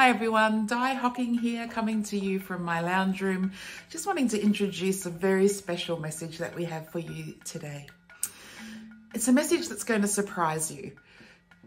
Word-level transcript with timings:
Hi 0.00 0.08
everyone, 0.08 0.64
Di 0.64 0.94
Hocking 0.94 1.34
here 1.34 1.68
coming 1.68 2.04
to 2.04 2.18
you 2.18 2.38
from 2.38 2.64
my 2.64 2.80
lounge 2.80 3.20
room. 3.20 3.52
Just 3.90 4.06
wanting 4.06 4.28
to 4.28 4.40
introduce 4.42 5.04
a 5.04 5.10
very 5.10 5.46
special 5.46 6.00
message 6.00 6.38
that 6.38 6.56
we 6.56 6.64
have 6.64 6.88
for 6.88 7.00
you 7.00 7.34
today. 7.44 7.86
It's 9.12 9.28
a 9.28 9.32
message 9.34 9.68
that's 9.68 9.84
going 9.84 10.00
to 10.00 10.08
surprise 10.08 10.72
you. 10.72 10.92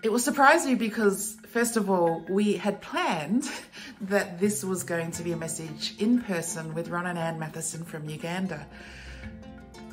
It 0.02 0.12
will 0.12 0.18
surprise 0.18 0.66
you 0.66 0.78
because, 0.78 1.38
first 1.50 1.78
of 1.78 1.92
all, 1.92 2.26
we 2.28 2.54
had 2.54 2.82
planned 2.82 3.48
that 4.02 4.40
this 4.40 4.64
was 4.64 4.84
going 4.84 5.12
to 5.12 5.22
be 5.22 5.32
a 5.32 5.38
message 5.38 5.94
in 6.00 6.24
person 6.24 6.74
with 6.74 6.90
Ron 6.90 7.06
and 7.06 7.20
Ann 7.20 7.38
Matheson 7.38 7.84
from 7.84 8.10
Uganda. 8.10 8.66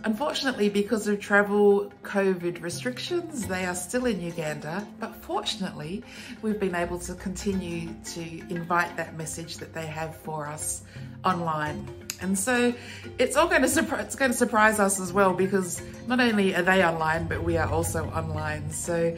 Unfortunately, 0.04 0.68
because 0.68 1.06
of 1.08 1.20
travel 1.20 1.92
COVID 2.02 2.62
restrictions, 2.62 3.46
they 3.46 3.66
are 3.66 3.74
still 3.74 4.06
in 4.06 4.20
Uganda, 4.20 4.86
but 4.98 5.14
fortunately, 5.16 6.02
we've 6.40 6.58
been 6.58 6.74
able 6.74 6.98
to 7.00 7.14
continue 7.14 7.90
to 8.06 8.22
invite 8.50 8.96
that 8.96 9.16
message 9.16 9.58
that 9.58 9.74
they 9.74 9.86
have 9.86 10.16
for 10.16 10.46
us 10.46 10.82
online. 11.24 11.86
And 12.22 12.38
so 12.38 12.74
it's 13.18 13.36
all 13.36 13.48
going 13.48 13.62
to 13.62 13.98
it's 13.98 14.14
going 14.14 14.30
to 14.30 14.36
surprise 14.36 14.78
us 14.78 15.00
as 15.00 15.12
well 15.12 15.32
because 15.32 15.82
not 16.06 16.20
only 16.20 16.54
are 16.54 16.62
they 16.62 16.84
online, 16.84 17.26
but 17.26 17.42
we 17.42 17.56
are 17.56 17.68
also 17.68 18.04
online. 18.10 18.70
So 18.70 19.16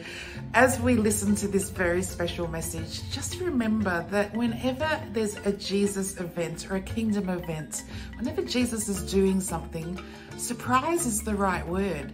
as 0.53 0.79
we 0.79 0.95
listen 0.95 1.35
to 1.35 1.47
this 1.47 1.69
very 1.69 2.01
special 2.01 2.47
message, 2.47 3.09
just 3.11 3.39
remember 3.39 4.05
that 4.11 4.35
whenever 4.35 5.01
there's 5.11 5.35
a 5.45 5.51
Jesus 5.51 6.19
event 6.19 6.69
or 6.71 6.77
a 6.77 6.81
kingdom 6.81 7.29
event, 7.29 7.83
whenever 8.17 8.41
Jesus 8.41 8.87
is 8.87 9.03
doing 9.11 9.41
something, 9.41 9.99
surprise 10.37 11.05
is 11.05 11.21
the 11.23 11.35
right 11.35 11.65
word. 11.67 12.13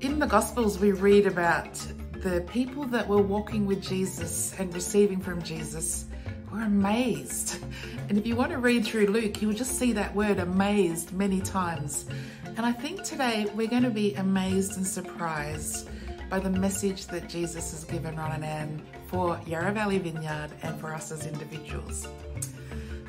In 0.00 0.18
the 0.18 0.26
Gospels, 0.26 0.78
we 0.78 0.92
read 0.92 1.26
about 1.26 1.74
the 2.22 2.44
people 2.48 2.84
that 2.86 3.06
were 3.06 3.22
walking 3.22 3.66
with 3.66 3.82
Jesus 3.82 4.54
and 4.58 4.72
receiving 4.74 5.20
from 5.20 5.42
Jesus 5.42 6.06
were 6.50 6.62
amazed. 6.62 7.62
And 8.08 8.18
if 8.18 8.26
you 8.26 8.36
want 8.36 8.52
to 8.52 8.58
read 8.58 8.84
through 8.84 9.06
Luke, 9.06 9.40
you 9.42 9.48
will 9.48 9.54
just 9.54 9.78
see 9.78 9.92
that 9.92 10.14
word 10.14 10.38
amazed 10.38 11.12
many 11.12 11.40
times. 11.40 12.06
And 12.44 12.66
I 12.66 12.72
think 12.72 13.02
today 13.02 13.46
we're 13.54 13.68
going 13.68 13.82
to 13.82 13.90
be 13.90 14.14
amazed 14.14 14.76
and 14.76 14.86
surprised 14.86 15.88
by 16.30 16.38
the 16.38 16.50
message 16.50 17.06
that 17.06 17.28
Jesus 17.28 17.70
has 17.70 17.84
given 17.84 18.16
Ron 18.16 18.32
and 18.32 18.44
Ann 18.44 18.82
for 19.06 19.40
Yarra 19.46 19.72
Valley 19.72 19.98
Vineyard 19.98 20.50
and 20.62 20.78
for 20.80 20.92
us 20.92 21.10
as 21.10 21.26
individuals. 21.26 22.08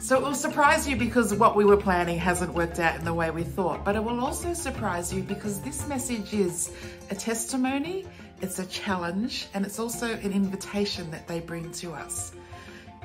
So 0.02 0.16
it 0.16 0.24
will 0.24 0.34
surprise 0.34 0.88
you 0.88 0.96
because 0.96 1.34
what 1.34 1.58
we 1.58 1.66
were 1.66 1.76
planning 1.76 2.18
hasn't 2.18 2.54
worked 2.54 2.80
out 2.80 2.98
in 2.98 3.04
the 3.04 3.14
way 3.14 3.32
we 3.32 3.44
thought, 3.44 3.84
but 3.84 3.98
it 3.98 4.04
will 4.04 4.22
also 4.22 4.54
surprise 4.54 5.14
you 5.14 5.22
because 5.22 5.60
this 5.60 5.86
message 5.90 6.34
is 6.34 6.72
a 7.10 7.16
testimony, 7.16 8.06
it's 8.42 8.60
a 8.60 8.66
challenge, 8.68 9.48
and 9.54 9.66
it's 9.66 9.78
also 9.78 10.08
an 10.08 10.32
invitation 10.32 11.12
that 11.12 11.28
they 11.28 11.42
bring 11.42 11.70
to 11.74 11.92
us. 11.92 12.32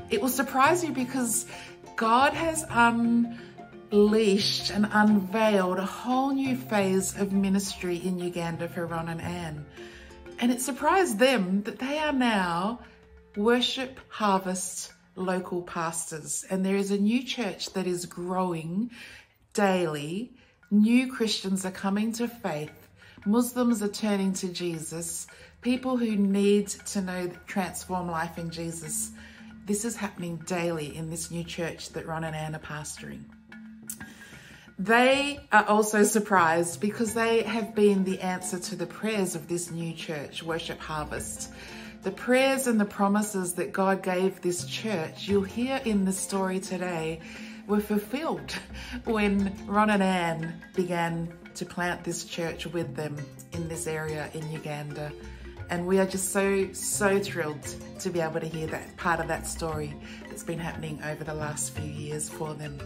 It 0.09 0.23
will 0.23 0.29
surprise 0.29 0.85
you 0.85 0.93
because 0.93 1.47
God 1.97 2.33
has 2.33 2.65
unleashed 2.71 4.71
and 4.71 4.89
unveiled 4.93 5.81
a 5.81 5.87
whole 5.87 6.33
new 6.33 6.57
phase 6.57 7.21
of 7.21 7.33
ministry 7.33 7.97
in 7.97 8.21
Uganda 8.21 8.69
for 8.69 8.87
Ron 8.87 9.09
and 9.09 9.21
Anne. 9.21 9.67
And 10.39 10.53
it 10.53 10.61
surprised 10.61 11.19
them 11.19 11.65
that 11.65 11.81
they 11.81 11.99
are 11.99 12.13
now 12.13 12.79
worship 13.37 13.99
harvest 14.09 14.94
local 15.17 15.63
pastors. 15.63 16.45
And 16.51 16.65
there 16.65 16.77
is 16.77 16.91
a 16.91 16.99
new 16.99 17.23
church 17.23 17.73
that 17.73 17.87
is 17.87 18.07
growing 18.07 18.91
daily. 19.53 20.33
New 20.71 21.13
Christians 21.13 21.65
are 21.65 21.71
coming 21.71 22.13
to 22.13 22.29
faith. 22.29 22.89
Muslims 23.25 23.83
are 23.83 23.89
turning 23.89 24.33
to 24.35 24.49
Jesus. 24.49 25.27
People 25.63 25.97
who 25.97 26.17
need 26.17 26.69
to 26.69 27.01
know 27.01 27.31
transform 27.47 28.11
life 28.11 28.39
in 28.39 28.51
Jesus 28.51 29.13
this 29.67 29.87
is 29.87 29.97
happening 29.97 30.37
daily 30.47 30.95
in 30.95 31.09
this 31.09 31.31
new 31.31 31.43
church 31.43 31.91
that 31.91 32.07
Ron 32.07 32.25
and 32.25 32.37
Ann 32.37 32.55
are 32.55 32.59
pastoring. 32.59 33.25
They 34.79 35.41
are 35.53 35.65
also 35.65 36.03
surprised 36.03 36.81
because 36.81 37.15
they 37.15 37.43
have 37.43 37.75
been 37.75 38.05
the 38.05 38.21
answer 38.21 38.59
to 38.59 38.77
the 38.77 38.87
prayers 38.87 39.35
of 39.35 39.49
this 39.49 39.71
new 39.71 39.95
church, 39.95 40.43
Worship 40.43 40.81
Harvest. 40.81 41.51
The 42.05 42.13
prayers 42.13 42.67
and 42.67 42.79
the 42.79 42.85
promises 42.85 43.55
that 43.55 43.73
God 43.73 44.03
gave 44.03 44.43
this 44.43 44.67
church, 44.67 45.27
you'll 45.27 45.43
hear 45.43 45.81
in 45.87 46.05
the 46.05 46.13
story 46.13 46.61
today, 46.61 47.21
were 47.67 47.81
fulfilled 47.81 48.55
when 49.05 49.57
Ron 49.67 49.89
and 49.89 50.03
Ann 50.03 50.63
began 50.75 51.33
to 51.55 51.65
plant 51.65 52.05
this 52.05 52.27
church 52.27 52.67
with 52.67 52.95
them 52.95 53.17
in 53.53 53.69
this 53.69 53.87
area 53.87 54.29
in 54.35 54.53
Uganda. 54.53 55.11
And 55.71 55.87
we 55.87 55.99
are 55.99 56.05
just 56.05 56.31
so, 56.31 56.71
so 56.75 57.19
thrilled 57.19 57.75
to 58.01 58.11
be 58.11 58.21
able 58.21 58.41
to 58.41 58.49
hear 58.49 58.67
that 58.67 58.99
part 58.99 59.19
of 59.19 59.29
that 59.29 59.47
story 59.47 59.95
that's 60.29 60.45
been 60.45 60.59
happening 60.59 61.03
over 61.05 61.25
the 61.25 61.33
last 61.33 61.75
few 61.75 61.91
years 61.91 62.29
for 62.29 62.53
them. 62.53 62.79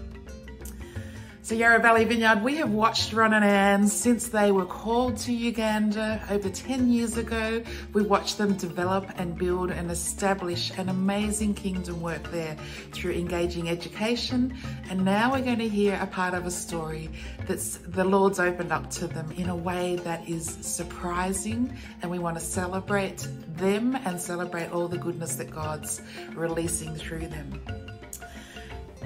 So 1.48 1.54
Yarra 1.54 1.78
Valley 1.78 2.04
Vineyard, 2.04 2.44
we 2.44 2.56
have 2.56 2.70
watched 2.70 3.14
Ron 3.14 3.32
and 3.32 3.42
Ann 3.42 3.88
since 3.88 4.28
they 4.28 4.52
were 4.52 4.66
called 4.66 5.16
to 5.20 5.32
Uganda 5.32 6.22
over 6.28 6.50
10 6.50 6.90
years 6.92 7.16
ago. 7.16 7.62
We 7.94 8.02
watched 8.02 8.36
them 8.36 8.52
develop 8.52 9.10
and 9.16 9.34
build 9.34 9.70
and 9.70 9.90
establish 9.90 10.76
an 10.76 10.90
amazing 10.90 11.54
kingdom 11.54 12.02
work 12.02 12.30
there 12.30 12.54
through 12.92 13.12
engaging 13.12 13.70
education. 13.70 14.58
And 14.90 15.06
now 15.06 15.32
we're 15.32 15.40
going 15.40 15.60
to 15.60 15.70
hear 15.70 15.98
a 16.02 16.06
part 16.06 16.34
of 16.34 16.44
a 16.44 16.50
story 16.50 17.08
that's 17.46 17.78
the 17.78 18.04
Lord's 18.04 18.38
opened 18.38 18.70
up 18.70 18.90
to 18.90 19.06
them 19.06 19.32
in 19.32 19.48
a 19.48 19.56
way 19.56 19.96
that 20.04 20.28
is 20.28 20.44
surprising. 20.60 21.74
And 22.02 22.10
we 22.10 22.18
want 22.18 22.38
to 22.38 22.44
celebrate 22.44 23.26
them 23.56 23.96
and 24.04 24.20
celebrate 24.20 24.70
all 24.70 24.86
the 24.86 24.98
goodness 24.98 25.36
that 25.36 25.50
God's 25.50 26.02
releasing 26.34 26.94
through 26.94 27.28
them. 27.28 27.87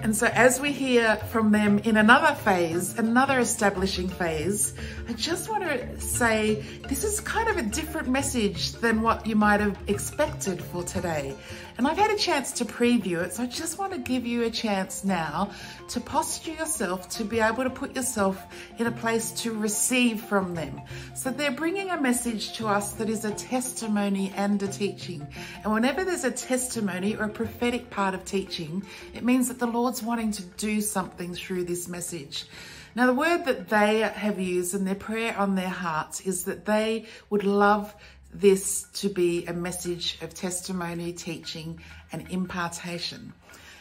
And 0.02 0.16
so 0.16 0.26
as 0.26 0.60
we 0.60 0.72
hear 0.72 1.14
from 1.30 1.52
them 1.52 1.78
in 1.78 1.96
another 1.96 2.34
phase, 2.34 2.98
another 2.98 3.38
establishing 3.38 4.08
phase, 4.08 4.74
I 5.08 5.12
just 5.12 5.48
want 5.48 5.62
to 5.62 6.00
say 6.00 6.56
this 6.88 7.04
is 7.04 7.20
kind 7.20 7.48
of 7.48 7.56
a 7.56 7.62
different 7.62 8.08
message 8.08 8.72
than 8.72 9.02
what 9.02 9.28
you 9.28 9.36
might 9.36 9.60
have 9.60 9.78
expected 9.86 10.60
for 10.60 10.82
today. 10.82 11.36
And 11.78 11.88
I've 11.88 11.96
had 11.96 12.10
a 12.10 12.16
chance 12.16 12.52
to 12.52 12.64
preview 12.64 13.22
it, 13.24 13.34
so 13.34 13.44
I 13.44 13.46
just 13.46 13.78
want 13.78 13.92
to 13.92 13.98
give 13.98 14.26
you 14.26 14.42
a 14.44 14.50
chance 14.50 15.04
now 15.04 15.50
to 15.88 16.00
posture 16.00 16.52
yourself 16.52 17.08
to 17.10 17.24
be 17.24 17.40
able 17.40 17.64
to 17.64 17.70
put 17.70 17.96
yourself 17.96 18.44
in 18.78 18.86
a 18.86 18.92
place 18.92 19.32
to 19.42 19.52
receive 19.52 20.20
from 20.20 20.54
them. 20.54 20.82
So 21.14 21.30
they're 21.30 21.50
bringing 21.50 21.90
a 21.90 22.00
message 22.00 22.52
to 22.58 22.68
us 22.68 22.92
that 22.94 23.08
is 23.08 23.24
a 23.24 23.32
testimony 23.32 24.32
and 24.36 24.62
a 24.62 24.68
teaching. 24.68 25.26
And 25.64 25.72
whenever 25.72 26.04
there's 26.04 26.24
a 26.24 26.30
testimony 26.30 27.16
or 27.16 27.24
a 27.24 27.30
prophetic 27.30 27.90
part 27.90 28.14
of 28.14 28.24
teaching, 28.24 28.84
it 29.14 29.24
means 29.24 29.48
that 29.48 29.58
the 29.58 29.66
Lord's 29.66 30.02
wanting 30.02 30.32
to 30.32 30.42
do 30.42 30.80
something 30.80 31.34
through 31.34 31.64
this 31.64 31.88
message. 31.88 32.46
Now, 32.94 33.06
the 33.06 33.14
word 33.14 33.46
that 33.46 33.70
they 33.70 34.00
have 34.00 34.38
used 34.38 34.74
and 34.74 34.86
their 34.86 34.94
prayer 34.94 35.34
on 35.38 35.54
their 35.54 35.70
hearts 35.70 36.20
is 36.20 36.44
that 36.44 36.66
they 36.66 37.06
would 37.30 37.42
love 37.42 37.94
this 38.32 38.84
to 38.94 39.08
be 39.08 39.46
a 39.46 39.52
message 39.52 40.18
of 40.22 40.34
testimony, 40.34 41.12
teaching, 41.12 41.80
and 42.12 42.28
impartation. 42.30 43.32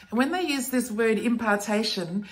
And 0.10 0.18
when 0.18 0.32
they 0.32 0.44
use 0.44 0.70
this 0.70 0.92
word 0.92 1.18
impartation, 1.18 2.28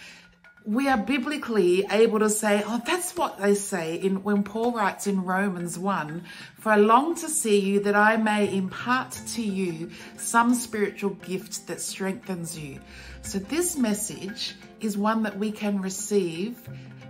we 0.65 0.87
are 0.89 0.97
biblically 0.97 1.85
able 1.89 2.19
to 2.19 2.29
say, 2.29 2.61
oh, 2.65 2.81
that's 2.85 3.15
what 3.15 3.39
they 3.39 3.55
say 3.55 3.95
in 3.95 4.23
when 4.23 4.43
Paul 4.43 4.73
writes 4.73 5.07
in 5.07 5.23
Romans 5.23 5.79
1, 5.79 6.23
for 6.59 6.71
I 6.73 6.75
long 6.75 7.15
to 7.15 7.29
see 7.29 7.59
you 7.59 7.79
that 7.81 7.95
I 7.95 8.17
may 8.17 8.53
impart 8.53 9.11
to 9.29 9.41
you 9.41 9.91
some 10.17 10.53
spiritual 10.53 11.11
gift 11.11 11.67
that 11.67 11.81
strengthens 11.81 12.59
you. 12.59 12.79
So 13.21 13.39
this 13.39 13.77
message 13.77 14.55
is 14.81 14.97
one 14.97 15.23
that 15.23 15.37
we 15.39 15.51
can 15.51 15.81
receive 15.81 16.57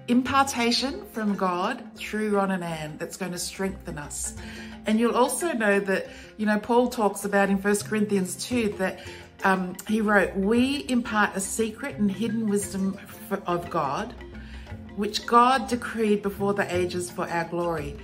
impartation 0.08 1.06
from 1.12 1.36
God 1.36 1.84
through 1.96 2.36
Ron 2.36 2.52
and 2.52 2.64
Ann 2.64 2.98
that's 2.98 3.18
going 3.18 3.32
to 3.32 3.40
strengthen 3.40 3.98
us. 3.98 4.36
And 4.90 5.00
you'll 5.00 5.16
also 5.16 5.54
know 5.54 5.80
that, 5.82 6.08
you 6.38 6.48
know, 6.48 6.58
Paul 6.58 6.90
talks 6.90 7.24
about 7.24 7.52
in 7.52 7.62
1 7.62 7.76
Corinthians 7.82 8.44
2 8.48 8.70
that 8.80 9.02
um, 9.44 9.76
he 9.88 10.02
wrote, 10.02 10.36
We 10.36 10.88
impart 10.90 11.36
a 11.36 11.40
secret 11.40 11.98
and 11.98 12.10
hidden 12.10 12.50
wisdom 12.50 12.98
of 13.46 13.70
God, 13.70 14.16
which 14.96 15.28
God 15.28 15.68
decreed 15.68 16.24
before 16.24 16.56
the 16.56 16.76
ages 16.76 17.12
for 17.12 17.30
our 17.30 17.44
glory. 17.44 17.98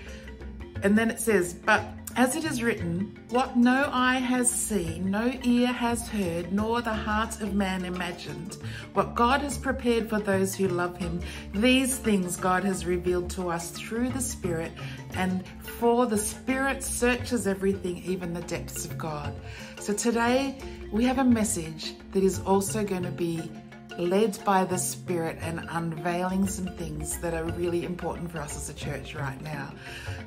And 0.84 0.96
then 0.96 1.10
it 1.10 1.20
says, 1.20 1.56
But 1.56 1.84
as 2.16 2.36
it 2.38 2.46
is 2.46 2.64
written, 2.64 3.20
what 3.30 3.58
no 3.58 3.90
eye 3.92 4.20
has 4.20 4.50
seen, 4.50 5.12
no 5.12 5.34
ear 5.44 5.68
has 5.68 6.08
heard, 6.08 6.52
nor 6.54 6.82
the 6.82 6.94
heart 6.94 7.42
of 7.42 7.54
man 7.54 7.84
imagined, 7.84 8.58
what 8.94 9.16
God 9.16 9.42
has 9.42 9.58
prepared 9.58 10.10
for 10.10 10.20
those 10.20 10.56
who 10.56 10.70
love 10.70 10.96
him, 10.98 11.20
these 11.54 11.98
things 11.98 12.38
God 12.38 12.64
has 12.64 12.86
revealed 12.86 13.30
to 13.32 13.50
us 13.50 13.72
through 13.72 14.10
the 14.10 14.22
Spirit, 14.22 14.72
and 15.16 15.46
for 15.60 16.06
the 16.06 16.18
Spirit 16.18 16.84
searches 16.84 17.48
everything, 17.48 18.02
even 18.06 18.34
the 18.34 18.42
depths 18.42 18.86
of 18.86 18.98
God. 18.98 19.34
So 19.80 19.94
today 19.94 20.58
we 20.94 21.04
have 21.04 21.20
a 21.20 21.24
message 21.24 21.96
that 22.14 22.24
is 22.24 22.40
also 22.40 22.86
going 22.86 23.04
to 23.04 23.12
be 23.12 23.52
led 23.98 24.38
by 24.44 24.66
the 24.66 24.78
Spirit 24.78 25.38
and 25.42 25.66
unveiling 25.70 26.48
some 26.48 26.68
things 26.68 27.18
that 27.20 27.34
are 27.34 27.46
really 27.46 27.86
important 27.86 28.32
for 28.32 28.40
us 28.40 28.56
as 28.56 28.70
a 28.70 28.74
church 28.74 29.16
right 29.16 29.42
now. 29.42 29.74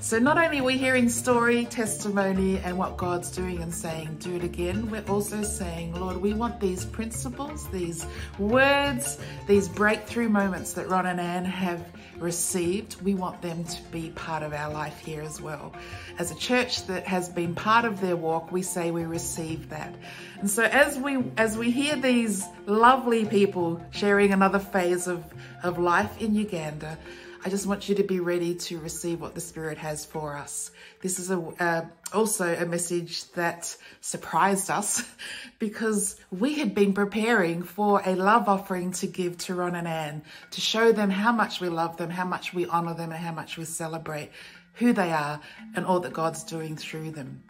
So 0.01 0.19
not 0.19 0.39
only 0.39 0.61
are 0.61 0.65
we 0.65 0.79
hearing 0.79 1.09
story, 1.09 1.65
testimony, 1.67 2.59
and 2.59 2.79
what 2.79 2.97
God's 2.97 3.31
doing 3.31 3.63
and 3.63 3.75
saying, 3.75 4.17
do 4.21 4.37
it 4.37 4.45
again, 4.45 4.91
we're 4.91 5.05
also 5.09 5.43
saying, 5.43 5.99
Lord, 5.99 6.17
we 6.17 6.35
want 6.35 6.61
these 6.61 6.85
principles, 6.85 7.69
these 7.71 8.07
words, 8.39 9.19
these 9.47 9.69
breakthrough 9.69 10.29
moments 10.29 10.73
that 10.75 10.89
Ron 10.89 11.07
and 11.07 11.21
Anne 11.21 11.45
have 11.45 11.85
received, 12.19 13.01
we 13.03 13.15
want 13.15 13.41
them 13.43 13.65
to 13.65 13.83
be 13.91 14.11
part 14.11 14.43
of 14.43 14.53
our 14.53 14.73
life 14.73 14.99
here 14.99 15.23
as 15.23 15.41
well. 15.41 15.73
As 16.19 16.31
a 16.31 16.35
church 16.35 16.87
that 16.87 17.07
has 17.07 17.29
been 17.29 17.55
part 17.55 17.85
of 17.85 18.01
their 18.01 18.17
walk, 18.17 18.53
we 18.53 18.63
say 18.63 18.91
we 18.91 19.05
receive 19.05 19.69
that. 19.71 19.95
And 20.41 20.51
so 20.51 20.65
as 20.65 20.99
we 20.99 21.25
as 21.37 21.57
we 21.57 21.71
hear 21.71 21.97
these 21.97 22.45
lovely 22.67 23.25
people 23.25 23.81
sharing 23.91 24.33
another 24.33 24.59
phase 24.59 25.07
of, 25.07 25.25
of 25.63 25.79
life 25.79 26.21
in 26.21 26.35
Uganda, 26.35 26.99
I 27.45 27.51
just 27.51 27.67
want 27.67 27.89
you 27.89 27.95
to 27.97 28.03
be 28.03 28.19
ready 28.19 28.55
to 28.55 28.79
receive 28.81 29.21
what 29.21 29.35
the 29.35 29.41
Spirit 29.41 29.79
has 29.79 30.05
for 30.05 30.37
us. 30.37 30.73
This 31.03 31.21
is 31.21 31.31
a, 31.31 31.39
uh, 31.39 31.85
also 32.13 32.53
a 32.53 32.67
message 32.67 33.31
that 33.33 33.77
surprised 34.01 34.71
us 34.71 35.05
because 35.61 36.17
we 36.31 36.55
had 36.55 36.75
been 36.75 36.93
preparing 36.93 37.63
for 37.63 38.03
a 38.05 38.17
love 38.17 38.49
offering 38.49 38.91
to 38.93 39.07
give 39.07 39.39
to 39.39 39.55
Ron 39.55 39.77
and 39.77 39.87
Anne 39.87 40.23
to 40.51 40.61
show 40.61 40.91
them 40.91 41.11
how 41.11 41.31
much 41.31 41.61
we 41.61 41.69
love 41.69 41.97
them, 41.97 42.11
how 42.11 42.25
much 42.25 42.53
we 42.53 42.67
honor 42.67 42.95
them, 42.95 43.13
and 43.13 43.23
how 43.23 43.33
much 43.33 43.57
we 43.57 43.65
celebrate 43.65 44.31
who 44.75 44.93
they 44.93 45.13
are 45.13 45.41
and 45.77 45.87
all 45.87 46.01
that 46.01 46.13
God's 46.13 46.43
doing 46.43 46.77
through 46.77 47.13
them. 47.13 47.43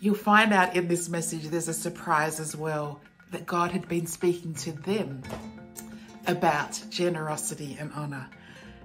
You'll 0.00 0.16
find 0.16 0.52
out 0.52 0.74
in 0.74 0.88
this 0.88 1.08
message 1.08 1.44
there's 1.44 1.68
a 1.68 1.74
surprise 1.74 2.40
as 2.40 2.56
well 2.56 3.00
that 3.30 3.46
God 3.46 3.70
had 3.70 3.88
been 3.88 4.06
speaking 4.06 4.54
to 4.54 4.72
them 4.72 5.22
about 6.26 6.82
generosity 6.90 7.76
and 7.78 7.92
honor. 7.94 8.28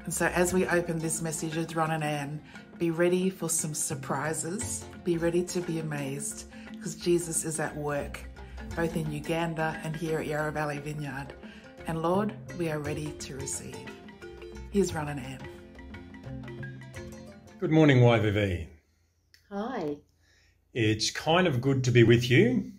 And 0.08 0.14
so 0.14 0.28
as 0.28 0.54
we 0.54 0.66
open 0.68 1.00
this 1.00 1.22
message 1.22 1.58
with 1.58 1.76
Ron 1.76 1.92
and 1.92 2.02
Anne, 2.02 2.42
be 2.80 2.92
ready 2.92 3.30
for 3.30 3.50
some 3.50 3.74
surprises. 3.74 4.86
Be 5.04 5.18
ready 5.18 5.44
to 5.44 5.60
be 5.60 5.80
amazed 5.80 6.46
because 6.72 6.96
Jesus 6.96 7.44
is 7.44 7.60
at 7.60 7.76
work, 7.76 8.22
both 8.74 8.96
in 8.96 9.12
Uganda 9.12 9.78
and 9.84 9.94
here 9.94 10.20
at 10.20 10.28
Yarra 10.28 10.54
Valley 10.54 10.78
Vineyard. 10.78 11.34
And 11.88 12.02
Lord, 12.02 12.34
we 12.58 12.72
are 12.72 12.80
ready 12.80 13.12
to 13.20 13.36
receive. 13.36 13.76
Here's 14.70 14.94
Ron 14.94 15.10
and 15.10 15.20
Anne. 15.20 16.80
Good 17.60 17.72
morning, 17.72 18.00
YVV. 18.00 18.66
Hi. 19.52 19.98
It's 20.74 21.12
kind 21.12 21.48
of 21.48 21.60
good 21.60 21.84
to 21.84 21.92
be 21.92 22.04
with 22.04 22.32
you, 22.32 22.72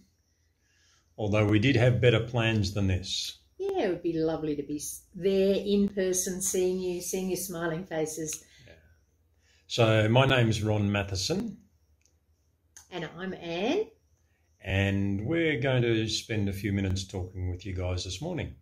although 1.19 1.45
we 1.45 1.59
did 1.59 1.77
have 1.77 2.01
better 2.01 2.21
plans 2.21 2.73
than 2.73 2.87
this. 2.87 3.38
It 3.89 3.93
would 3.93 4.03
be 4.03 4.19
lovely 4.19 4.55
to 4.55 4.63
be 4.63 4.83
there 5.15 5.55
in 5.55 5.89
person, 5.89 6.43
seeing 6.43 6.79
you, 6.79 7.01
seeing 7.01 7.31
your 7.31 7.39
smiling 7.39 7.87
faces. 7.87 8.45
Yeah. 8.67 8.75
So, 9.67 10.09
my 10.11 10.27
name's 10.27 10.63
Ron 10.63 10.93
Matheson. 10.93 11.57
And 12.91 13.09
I'm 13.17 13.33
Anne. 13.33 13.87
And 14.61 15.25
we're 15.25 15.59
going 15.59 15.81
to 15.81 16.07
spend 16.07 16.51
a 16.51 16.53
few 16.53 16.71
minutes 16.71 17.07
talking 17.07 17.51
with 17.51 17.65
you 17.65 17.75
guys 17.75 18.05
this 18.05 18.21
morning. 18.21 18.57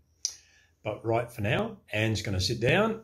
But 0.84 1.04
right 1.04 1.28
for 1.28 1.40
now, 1.40 1.78
Anne's 1.92 2.22
going 2.22 2.38
to 2.38 2.44
sit 2.44 2.60
down 2.60 3.00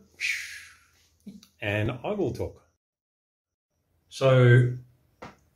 and 1.59 1.91
I 2.05 2.11
will 2.11 2.31
talk. 2.31 2.63
So, 4.07 4.77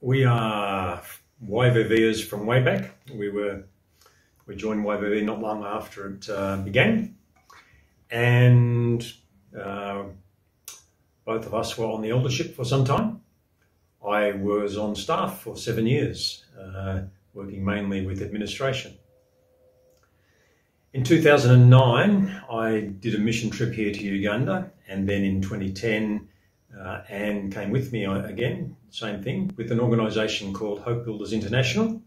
we 0.02 0.26
are 0.26 1.02
YVVers 1.42 2.26
from 2.26 2.46
way 2.46 2.62
back. 2.62 2.92
We 3.16 3.30
were 3.30 3.64
we 4.48 4.56
joined 4.56 4.84
YVV 4.86 5.24
not 5.24 5.42
long 5.42 5.64
after 5.64 6.08
it 6.08 6.30
uh, 6.30 6.58
began, 6.58 7.16
and 8.10 9.06
uh, 9.60 10.04
both 11.26 11.46
of 11.46 11.54
us 11.54 11.78
were 11.78 11.86
on 11.86 12.02
the 12.02 12.10
eldership 12.10 12.56
for 12.56 12.64
some 12.64 12.86
time. 12.86 13.22
I 14.06 14.32
was 14.32 14.78
on 14.78 14.96
staff 14.96 15.42
for 15.42 15.58
seven 15.58 15.86
years, 15.86 16.46
uh, 16.58 17.02
working 17.34 17.66
mainly 17.66 18.06
with 18.06 18.22
administration. 18.22 18.98
In 20.94 21.04
2009, 21.04 22.44
I 22.50 22.80
did 23.00 23.16
a 23.16 23.20
mission 23.20 23.50
trip 23.50 23.74
here 23.74 23.94
to 23.94 24.02
Uganda, 24.02 24.72
and 24.88 25.08
then 25.08 25.24
in 25.24 25.42
2010, 25.42 26.30
uh, 26.80 27.02
Anne 27.10 27.52
came 27.52 27.72
with 27.72 27.92
me 27.92 28.06
again, 28.06 28.78
same 28.90 29.22
thing, 29.22 29.52
with 29.58 29.72
an 29.72 29.82
organisation 29.82 30.54
called 30.54 30.80
Hope 30.80 31.04
Builders 31.04 31.34
International, 31.34 32.02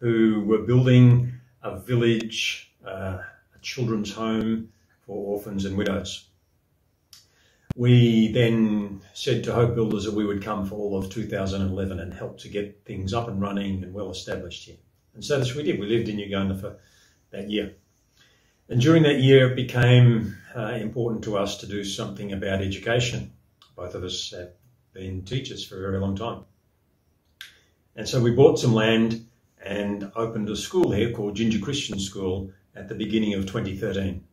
who 0.00 0.44
were 0.46 0.62
building 0.62 1.37
a 1.62 1.78
village, 1.78 2.72
uh, 2.86 3.18
a 3.54 3.58
children's 3.60 4.12
home 4.12 4.70
for 5.06 5.34
orphans 5.34 5.64
and 5.64 5.76
widows. 5.76 6.28
We 7.76 8.32
then 8.32 9.02
said 9.14 9.44
to 9.44 9.52
Hope 9.52 9.74
Builders 9.74 10.04
that 10.04 10.14
we 10.14 10.24
would 10.24 10.42
come 10.42 10.66
for 10.66 10.74
all 10.74 10.98
of 10.98 11.10
2011 11.10 12.00
and 12.00 12.12
help 12.12 12.38
to 12.38 12.48
get 12.48 12.84
things 12.84 13.14
up 13.14 13.28
and 13.28 13.40
running 13.40 13.84
and 13.84 13.94
well 13.94 14.10
established 14.10 14.64
here. 14.64 14.78
And 15.14 15.24
so 15.24 15.38
what 15.38 15.54
we 15.54 15.62
did. 15.62 15.80
We 15.80 15.86
lived 15.86 16.08
in 16.08 16.18
Uganda 16.18 16.56
for 16.56 16.78
that 17.30 17.50
year. 17.50 17.74
And 18.68 18.80
during 18.80 19.04
that 19.04 19.20
year, 19.20 19.50
it 19.50 19.56
became 19.56 20.36
uh, 20.54 20.74
important 20.74 21.24
to 21.24 21.38
us 21.38 21.58
to 21.58 21.66
do 21.66 21.84
something 21.84 22.32
about 22.32 22.60
education. 22.60 23.32
Both 23.76 23.94
of 23.94 24.04
us 24.04 24.32
have 24.36 24.50
been 24.92 25.24
teachers 25.24 25.64
for 25.64 25.76
a 25.76 25.80
very 25.80 26.00
long 26.00 26.16
time. 26.16 26.44
And 27.96 28.08
so 28.08 28.20
we 28.20 28.30
bought 28.30 28.58
some 28.58 28.74
land 28.74 29.26
and 29.62 30.10
opened 30.16 30.48
a 30.48 30.56
school 30.56 30.92
here 30.92 31.12
called 31.12 31.36
Jinja 31.36 31.58
Christian 31.58 31.98
School 31.98 32.52
at 32.74 32.88
the 32.88 32.94
beginning 32.94 33.34
of 33.34 33.46
2013. 33.46 34.24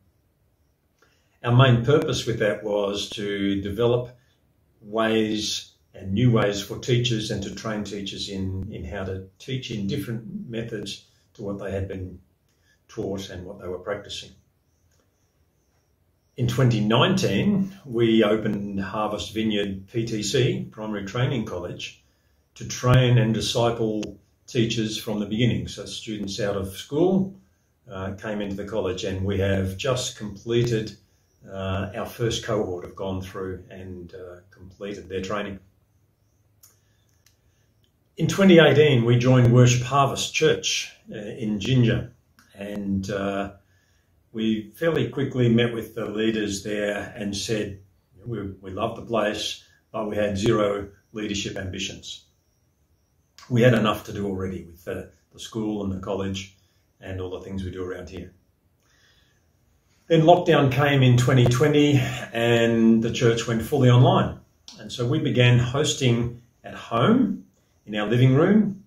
Our 1.44 1.54
main 1.54 1.84
purpose 1.84 2.26
with 2.26 2.38
that 2.40 2.64
was 2.64 3.08
to 3.10 3.60
develop 3.60 4.16
ways 4.80 5.72
and 5.94 6.12
new 6.12 6.30
ways 6.30 6.62
for 6.62 6.78
teachers 6.78 7.30
and 7.30 7.42
to 7.42 7.54
train 7.54 7.84
teachers 7.84 8.28
in, 8.28 8.72
in 8.72 8.84
how 8.84 9.04
to 9.04 9.28
teach 9.38 9.70
in 9.70 9.86
different 9.86 10.48
methods 10.48 11.06
to 11.34 11.42
what 11.42 11.58
they 11.58 11.70
had 11.70 11.88
been 11.88 12.20
taught 12.88 13.30
and 13.30 13.44
what 13.44 13.60
they 13.60 13.68
were 13.68 13.78
practicing. 13.78 14.30
In 16.36 16.48
2019, 16.48 17.78
we 17.86 18.22
opened 18.22 18.78
Harvest 18.80 19.32
Vineyard 19.32 19.86
PTC, 19.86 20.70
Primary 20.70 21.06
Training 21.06 21.46
College, 21.46 22.02
to 22.56 22.68
train 22.68 23.16
and 23.16 23.32
disciple 23.32 24.18
teachers 24.46 24.96
from 24.96 25.18
the 25.18 25.26
beginning. 25.26 25.68
So 25.68 25.86
students 25.86 26.40
out 26.40 26.56
of 26.56 26.76
school 26.76 27.34
uh, 27.90 28.12
came 28.12 28.40
into 28.40 28.56
the 28.56 28.64
college 28.64 29.04
and 29.04 29.24
we 29.24 29.38
have 29.38 29.76
just 29.76 30.16
completed 30.16 30.96
uh, 31.50 31.90
our 31.96 32.06
first 32.06 32.44
cohort 32.44 32.84
have 32.84 32.96
gone 32.96 33.20
through 33.20 33.62
and 33.70 34.14
uh, 34.14 34.40
completed 34.50 35.08
their 35.08 35.22
training. 35.22 35.60
In 38.16 38.26
2018, 38.26 39.04
we 39.04 39.18
joined 39.18 39.52
Worship 39.52 39.82
Harvest 39.82 40.34
Church 40.34 40.92
uh, 41.12 41.16
in 41.16 41.60
Jinja 41.60 42.10
and 42.54 43.08
uh, 43.10 43.52
we 44.32 44.72
fairly 44.74 45.08
quickly 45.08 45.48
met 45.48 45.72
with 45.72 45.94
the 45.94 46.06
leaders 46.06 46.62
there 46.62 47.12
and 47.16 47.36
said 47.36 47.80
we, 48.24 48.42
we 48.60 48.70
loved 48.70 48.96
the 48.96 49.06
place, 49.06 49.62
but 49.92 50.08
we 50.08 50.16
had 50.16 50.36
zero 50.36 50.88
leadership 51.12 51.56
ambitions 51.56 52.25
we 53.48 53.62
had 53.62 53.74
enough 53.74 54.04
to 54.04 54.12
do 54.12 54.26
already 54.26 54.64
with 54.64 54.84
the, 54.84 55.10
the 55.32 55.40
school 55.40 55.84
and 55.84 55.92
the 55.92 56.00
college 56.00 56.56
and 57.00 57.20
all 57.20 57.30
the 57.30 57.40
things 57.40 57.64
we 57.64 57.70
do 57.70 57.84
around 57.84 58.08
here. 58.08 58.32
Then 60.08 60.22
lockdown 60.22 60.70
came 60.70 61.02
in 61.02 61.16
2020 61.16 62.00
and 62.32 63.02
the 63.02 63.12
church 63.12 63.46
went 63.46 63.62
fully 63.62 63.90
online. 63.90 64.38
And 64.78 64.90
so 64.90 65.06
we 65.06 65.18
began 65.18 65.58
hosting 65.58 66.42
at 66.62 66.74
home 66.74 67.44
in 67.86 67.94
our 67.96 68.06
living 68.06 68.34
room. 68.34 68.84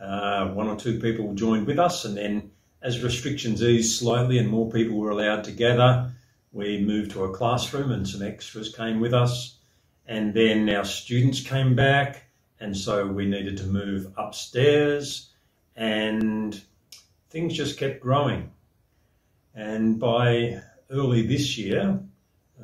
Uh, 0.00 0.48
one 0.48 0.68
or 0.68 0.76
two 0.76 1.00
people 1.00 1.34
joined 1.34 1.66
with 1.66 1.78
us, 1.78 2.04
and 2.04 2.16
then 2.16 2.50
as 2.82 3.02
restrictions 3.02 3.62
eased 3.62 3.98
slightly 3.98 4.38
and 4.38 4.48
more 4.48 4.70
people 4.70 4.96
were 4.96 5.10
allowed 5.10 5.42
to 5.44 5.52
gather, 5.52 6.12
we 6.52 6.80
moved 6.80 7.10
to 7.12 7.24
a 7.24 7.34
classroom 7.34 7.90
and 7.90 8.08
some 8.08 8.22
extras 8.22 8.74
came 8.74 9.00
with 9.00 9.12
us. 9.12 9.58
And 10.06 10.32
then 10.32 10.70
our 10.70 10.84
students 10.84 11.40
came 11.40 11.74
back 11.74 12.27
and 12.60 12.76
so 12.76 13.06
we 13.06 13.26
needed 13.26 13.56
to 13.58 13.64
move 13.64 14.12
upstairs, 14.16 15.30
and 15.76 16.60
things 17.30 17.54
just 17.54 17.78
kept 17.78 18.00
growing. 18.00 18.50
And 19.54 19.98
by 19.98 20.60
early 20.90 21.26
this 21.26 21.56
year, 21.56 22.00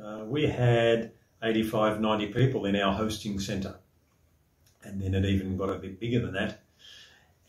uh, 0.01 0.23
we 0.25 0.47
had 0.47 1.11
85, 1.41 2.01
90 2.01 2.27
people 2.27 2.65
in 2.65 2.75
our 2.75 2.93
hosting 2.93 3.39
centre. 3.39 3.75
And 4.83 5.01
then 5.01 5.13
it 5.13 5.25
even 5.25 5.57
got 5.57 5.69
a 5.69 5.79
bit 5.79 5.99
bigger 5.99 6.19
than 6.19 6.33
that. 6.33 6.59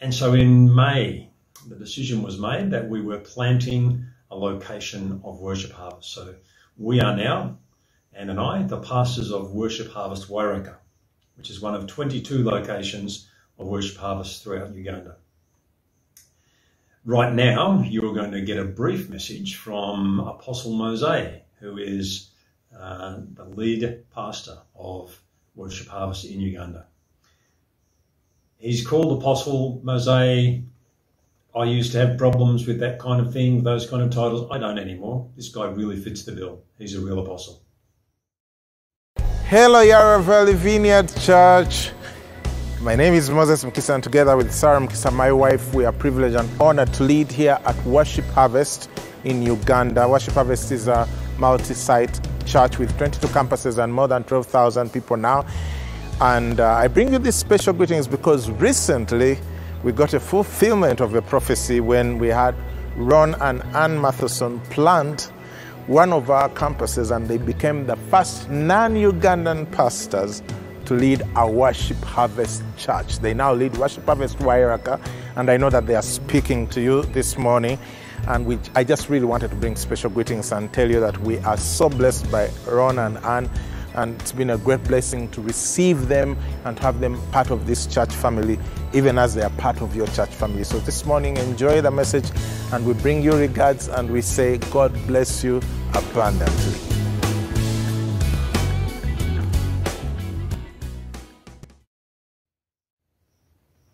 And 0.00 0.14
so 0.14 0.34
in 0.34 0.74
May, 0.74 1.30
the 1.68 1.76
decision 1.76 2.22
was 2.22 2.38
made 2.38 2.70
that 2.70 2.88
we 2.88 3.00
were 3.00 3.18
planting 3.18 4.06
a 4.30 4.36
location 4.36 5.20
of 5.24 5.40
Worship 5.40 5.72
Harvest. 5.72 6.12
So 6.12 6.34
we 6.76 7.00
are 7.00 7.16
now, 7.16 7.58
Anne 8.12 8.30
and 8.30 8.40
I, 8.40 8.62
the 8.62 8.80
pastors 8.80 9.32
of 9.32 9.52
Worship 9.52 9.90
Harvest 9.90 10.28
Wairaka 10.28 10.76
which 11.36 11.50
is 11.50 11.60
one 11.60 11.74
of 11.74 11.86
22 11.86 12.44
locations 12.44 13.28
of 13.58 13.66
worship 13.66 13.96
harvest 13.96 14.42
throughout 14.42 14.74
Uganda. 14.74 15.16
right 17.04 17.32
now, 17.32 17.82
you're 17.82 18.14
going 18.14 18.32
to 18.32 18.40
get 18.40 18.58
a 18.58 18.64
brief 18.64 19.08
message 19.08 19.56
from 19.56 20.20
Apostle 20.20 20.72
Mose, 20.74 21.40
who 21.60 21.78
is 21.78 22.30
uh, 22.78 23.20
the 23.34 23.44
lead 23.44 24.04
pastor 24.14 24.58
of 24.74 25.18
Worship 25.54 25.88
Harvest 25.88 26.24
in 26.24 26.40
Uganda. 26.40 26.86
He's 28.58 28.86
called 28.86 29.20
Apostle 29.20 29.80
Mose. 29.82 30.08
I 30.08 31.64
used 31.64 31.92
to 31.92 31.98
have 31.98 32.18
problems 32.18 32.66
with 32.66 32.80
that 32.80 32.98
kind 32.98 33.24
of 33.24 33.32
thing, 33.32 33.62
those 33.62 33.88
kind 33.88 34.02
of 34.02 34.10
titles. 34.10 34.48
I 34.50 34.58
don't 34.58 34.78
anymore. 34.78 35.30
This 35.36 35.48
guy 35.48 35.66
really 35.66 35.96
fits 35.96 36.24
the 36.24 36.32
bill. 36.32 36.62
He's 36.78 36.94
a 36.94 37.00
real 37.00 37.18
apostle. 37.18 37.62
Hello, 39.48 39.80
Yarra 39.80 40.20
Valley 40.20 40.54
Vineyard 40.54 41.08
Church. 41.20 41.92
My 42.80 42.96
name 42.96 43.14
is 43.14 43.30
Moses 43.30 43.62
Mukisa, 43.62 43.94
and 43.94 44.02
together 44.02 44.36
with 44.36 44.52
Sarah 44.52 44.80
Mukisa, 44.80 45.12
my 45.12 45.30
wife, 45.30 45.72
we 45.72 45.84
are 45.84 45.92
privileged 45.92 46.34
and 46.34 46.50
honored 46.60 46.92
to 46.94 47.04
lead 47.04 47.30
here 47.30 47.56
at 47.64 47.76
Worship 47.86 48.24
Harvest 48.30 48.90
in 49.22 49.44
Uganda. 49.44 50.08
Worship 50.08 50.34
Harvest 50.34 50.72
is 50.72 50.88
a 50.88 51.08
multi 51.38 51.74
site 51.74 52.18
church 52.44 52.78
with 52.78 52.98
22 52.98 53.28
campuses 53.28 53.78
and 53.78 53.94
more 53.94 54.08
than 54.08 54.24
12,000 54.24 54.92
people 54.92 55.16
now. 55.16 55.46
And 56.20 56.58
uh, 56.58 56.72
I 56.72 56.88
bring 56.88 57.12
you 57.12 57.20
these 57.20 57.36
special 57.36 57.72
greetings 57.72 58.08
because 58.08 58.50
recently 58.50 59.38
we 59.84 59.92
got 59.92 60.12
a 60.12 60.18
fulfillment 60.18 61.00
of 61.00 61.14
a 61.14 61.22
prophecy 61.22 61.78
when 61.78 62.18
we 62.18 62.26
had 62.26 62.56
Ron 62.96 63.36
and 63.36 63.62
Ann 63.76 64.00
Matheson 64.00 64.58
plant 64.70 65.30
one 65.86 66.12
of 66.12 66.30
our 66.30 66.48
campuses 66.48 67.14
and 67.14 67.28
they 67.28 67.38
became 67.38 67.86
the 67.86 67.96
first 68.10 68.50
non 68.50 68.94
Ugandan 68.94 69.70
pastors 69.70 70.42
to 70.86 70.94
lead 70.94 71.22
a 71.36 71.48
worship 71.50 71.98
harvest 71.98 72.62
church. 72.76 73.18
They 73.20 73.34
now 73.34 73.52
lead 73.52 73.76
worship 73.76 74.04
harvest 74.06 74.38
Wairaka, 74.38 75.00
and 75.36 75.50
I 75.50 75.56
know 75.56 75.70
that 75.70 75.86
they 75.86 75.94
are 75.94 76.02
speaking 76.02 76.66
to 76.68 76.80
you 76.80 77.02
this 77.02 77.36
morning. 77.36 77.78
And 78.28 78.44
we, 78.46 78.58
I 78.74 78.82
just 78.82 79.08
really 79.08 79.26
wanted 79.26 79.50
to 79.50 79.56
bring 79.56 79.76
special 79.76 80.10
greetings 80.10 80.50
and 80.50 80.72
tell 80.72 80.90
you 80.90 80.98
that 81.00 81.16
we 81.18 81.38
are 81.40 81.56
so 81.56 81.88
blessed 81.88 82.30
by 82.32 82.50
Ron 82.66 82.98
and 82.98 83.18
Anne. 83.18 83.48
And 83.96 84.20
it's 84.20 84.32
been 84.32 84.50
a 84.50 84.58
great 84.58 84.84
blessing 84.84 85.28
to 85.30 85.40
receive 85.40 86.08
them 86.08 86.36
and 86.64 86.78
have 86.78 87.00
them 87.00 87.20
part 87.32 87.50
of 87.50 87.66
this 87.66 87.86
church 87.86 88.12
family, 88.14 88.58
even 88.92 89.18
as 89.18 89.34
they 89.34 89.42
are 89.42 89.50
part 89.50 89.82
of 89.82 89.96
your 89.96 90.06
church 90.08 90.30
family. 90.30 90.64
So 90.64 90.78
this 90.80 91.04
morning, 91.06 91.36
enjoy 91.38 91.80
the 91.80 91.90
message, 91.90 92.30
and 92.72 92.86
we 92.86 92.94
bring 92.94 93.22
you 93.22 93.32
regards 93.32 93.88
and 93.88 94.10
we 94.10 94.20
say, 94.22 94.58
God 94.70 94.92
bless 95.06 95.42
you 95.42 95.60
abundantly. 95.94 96.78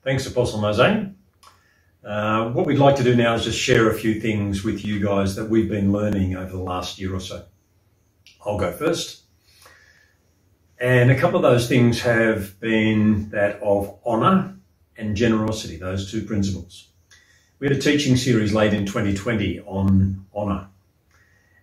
Thanks, 0.05 0.27
Apostle 0.27 0.61
Mose. 0.61 0.81
Uh, 2.05 2.51
what 2.51 2.67
we'd 2.67 2.79
like 2.79 2.97
to 2.97 3.05
do 3.05 3.15
now 3.15 3.35
is 3.35 3.45
just 3.45 3.59
share 3.59 3.89
a 3.89 3.95
few 3.95 4.21
things 4.21 4.65
with 4.65 4.85
you 4.85 4.99
guys 4.99 5.37
that 5.37 5.49
we've 5.49 5.69
been 5.69 5.93
learning 5.93 6.35
over 6.37 6.51
the 6.51 6.63
last 6.63 6.99
year 6.99 7.15
or 7.15 7.21
so. 7.21 7.45
I'll 8.45 8.59
go 8.59 8.73
first. 8.73 9.22
And 10.83 11.13
a 11.13 11.17
couple 11.17 11.37
of 11.37 11.43
those 11.43 11.69
things 11.69 12.01
have 12.01 12.59
been 12.59 13.31
that 13.31 13.63
of 13.63 14.01
honour 14.05 14.57
and 14.97 15.17
generosity, 15.17 15.77
those 15.77 16.11
two 16.11 16.25
principles. 16.25 16.89
We 17.61 17.69
had 17.69 17.77
a 17.77 17.81
teaching 17.81 18.17
series 18.17 18.53
late 18.53 18.75
in 18.75 18.85
2020 18.85 19.61
on 19.61 20.27
honour. 20.35 20.67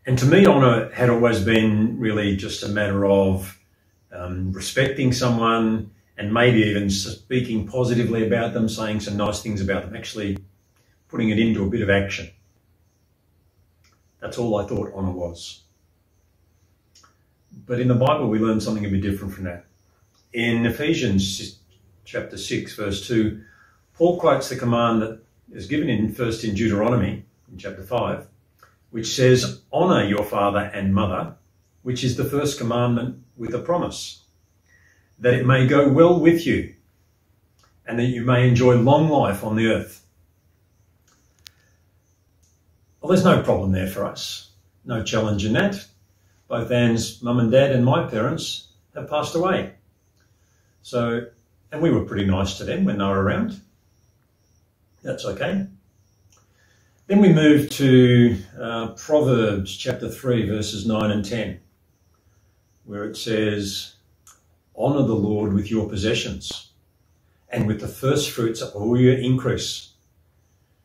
And 0.05 0.17
to 0.19 0.25
me, 0.25 0.47
honour 0.47 0.89
had 0.93 1.09
always 1.09 1.41
been 1.41 1.99
really 1.99 2.37
just 2.37 2.63
a 2.63 2.69
matter 2.69 3.05
of 3.05 3.59
um, 4.13 4.53
respecting 4.53 5.11
someone, 5.11 5.91
and 6.17 6.33
maybe 6.33 6.61
even 6.61 6.89
speaking 6.89 7.67
positively 7.67 8.25
about 8.25 8.53
them, 8.53 8.69
saying 8.69 9.01
some 9.01 9.17
nice 9.17 9.43
things 9.43 9.59
about 9.59 9.83
them, 9.83 9.97
actually 9.97 10.37
putting 11.09 11.27
it 11.27 11.39
into 11.39 11.65
a 11.65 11.69
bit 11.69 11.81
of 11.81 11.89
action. 11.89 12.29
That's 14.21 14.37
all 14.37 14.55
I 14.55 14.65
thought 14.65 14.93
honour 14.93 15.11
was. 15.11 15.63
But 17.65 17.79
in 17.79 17.87
the 17.87 17.95
Bible, 17.95 18.29
we 18.29 18.39
learn 18.39 18.59
something 18.59 18.85
a 18.85 18.89
bit 18.89 19.01
different 19.01 19.33
from 19.33 19.45
that. 19.45 19.65
In 20.33 20.65
Ephesians 20.65 21.59
chapter 22.05 22.37
6, 22.37 22.75
verse 22.75 23.07
2, 23.07 23.41
Paul 23.93 24.19
quotes 24.19 24.49
the 24.49 24.55
command 24.55 25.01
that 25.01 25.19
is 25.51 25.67
given 25.67 25.89
in 25.89 26.13
first 26.13 26.43
in 26.43 26.55
Deuteronomy, 26.55 27.25
in 27.51 27.57
chapter 27.57 27.83
5, 27.83 28.27
which 28.91 29.15
says, 29.15 29.61
Honour 29.73 30.05
your 30.05 30.23
father 30.23 30.71
and 30.73 30.93
mother, 30.93 31.35
which 31.83 32.03
is 32.03 32.17
the 32.17 32.25
first 32.25 32.57
commandment 32.57 33.23
with 33.35 33.53
a 33.53 33.59
promise 33.59 34.23
that 35.19 35.33
it 35.33 35.45
may 35.45 35.67
go 35.67 35.89
well 35.89 36.19
with 36.19 36.45
you 36.47 36.73
and 37.85 37.99
that 37.99 38.05
you 38.05 38.23
may 38.23 38.47
enjoy 38.47 38.75
long 38.75 39.09
life 39.09 39.43
on 39.43 39.55
the 39.55 39.67
earth. 39.67 40.05
Well, 43.01 43.09
there's 43.09 43.25
no 43.25 43.41
problem 43.41 43.71
there 43.71 43.87
for 43.87 44.05
us. 44.05 44.51
No 44.85 45.03
challenge 45.03 45.45
in 45.45 45.53
that. 45.53 45.85
Both 46.49 46.71
Anne's 46.71 47.21
mum 47.21 47.39
and 47.39 47.51
dad 47.51 47.71
and 47.71 47.85
my 47.85 48.07
parents 48.07 48.69
have 48.95 49.09
passed 49.09 49.35
away. 49.35 49.75
So, 50.81 51.27
and 51.71 51.81
we 51.81 51.91
were 51.91 52.03
pretty 52.03 52.25
nice 52.25 52.57
to 52.57 52.65
them 52.65 52.83
when 52.83 52.97
they 52.97 53.05
were 53.05 53.23
around. 53.23 53.61
That's 55.03 55.25
okay. 55.25 55.67
Then 57.05 57.21
we 57.21 57.31
move 57.31 57.69
to 57.71 58.37
uh, 58.59 58.87
Proverbs 58.89 59.77
chapter 59.77 60.09
3, 60.09 60.49
verses 60.49 60.87
9 60.87 61.11
and 61.11 61.23
10, 61.23 61.59
where 62.85 63.05
it 63.05 63.15
says, 63.15 63.93
Honour 64.75 65.05
the 65.05 65.15
Lord 65.15 65.53
with 65.53 65.69
your 65.69 65.87
possessions 65.87 66.71
and 67.49 67.67
with 67.67 67.79
the 67.79 67.87
first 67.87 68.31
fruits 68.31 68.61
of 68.61 68.75
all 68.75 68.99
your 68.99 69.17
increase. 69.17 69.91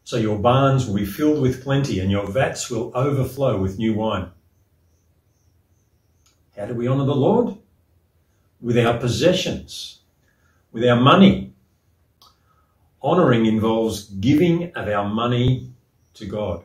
So 0.05 0.19
your 0.19 0.39
barns 0.39 0.87
will 0.87 0.97
be 0.97 1.07
filled 1.07 1.41
with 1.41 1.63
plenty 1.63 2.01
and 2.01 2.11
your 2.11 2.27
vats 2.27 2.71
will 2.71 2.93
overflow 2.95 3.59
with 3.59 3.79
new 3.79 3.95
wine. 3.95 4.31
How 6.57 6.67
do 6.67 6.75
we 6.75 6.89
honour 6.89 7.05
the 7.05 7.15
Lord? 7.15 7.57
With 8.61 8.79
our 8.79 8.99
possessions, 8.99 10.01
with 10.73 10.85
our 10.85 11.01
money. 11.01 11.53
Honouring 13.03 13.47
involves 13.47 14.05
giving 14.05 14.73
of 14.75 14.89
our 14.89 15.09
money 15.09 15.71
to 16.15 16.27
God. 16.27 16.65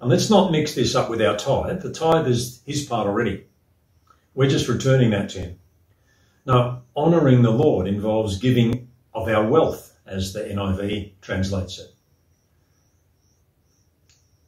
And 0.00 0.08
let's 0.08 0.30
not 0.30 0.52
mix 0.52 0.74
this 0.74 0.94
up 0.94 1.10
with 1.10 1.20
our 1.20 1.36
tithe. 1.36 1.82
The 1.82 1.92
tithe 1.92 2.28
is 2.28 2.62
his 2.64 2.84
part 2.84 3.06
already. 3.06 3.44
We're 4.34 4.48
just 4.48 4.68
returning 4.68 5.10
that 5.10 5.30
to 5.30 5.40
him. 5.40 5.58
Now, 6.46 6.82
honouring 6.96 7.42
the 7.42 7.50
Lord 7.50 7.88
involves 7.88 8.38
giving 8.38 8.88
of 9.12 9.28
our 9.28 9.46
wealth, 9.46 9.98
as 10.06 10.32
the 10.32 10.40
NIV 10.40 11.12
translates 11.20 11.78
it. 11.78 11.92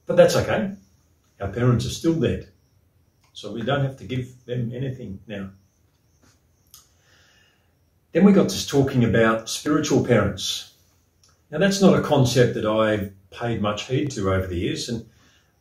But 0.07 0.17
that's 0.17 0.37
okay. 0.37 0.73
Our 1.41 1.49
parents 1.49 1.85
are 1.85 1.91
still 1.91 2.15
dead, 2.15 2.49
so 3.33 3.53
we 3.53 3.63
don't 3.63 3.85
have 3.85 3.97
to 3.99 4.05
give 4.05 4.45
them 4.45 4.73
anything 4.75 5.21
now. 5.27 5.51
Then 8.13 8.25
we 8.25 8.33
got 8.33 8.49
to 8.49 8.67
talking 8.67 9.05
about 9.05 9.49
spiritual 9.49 10.05
parents. 10.05 10.73
Now, 11.51 11.59
that's 11.59 11.81
not 11.81 11.99
a 11.99 12.03
concept 12.03 12.55
that 12.55 12.67
I've 12.67 13.13
paid 13.31 13.63
much 13.63 13.87
heed 13.87 14.11
to 14.13 14.33
over 14.33 14.47
the 14.47 14.57
years, 14.57 14.89
and 14.89 15.07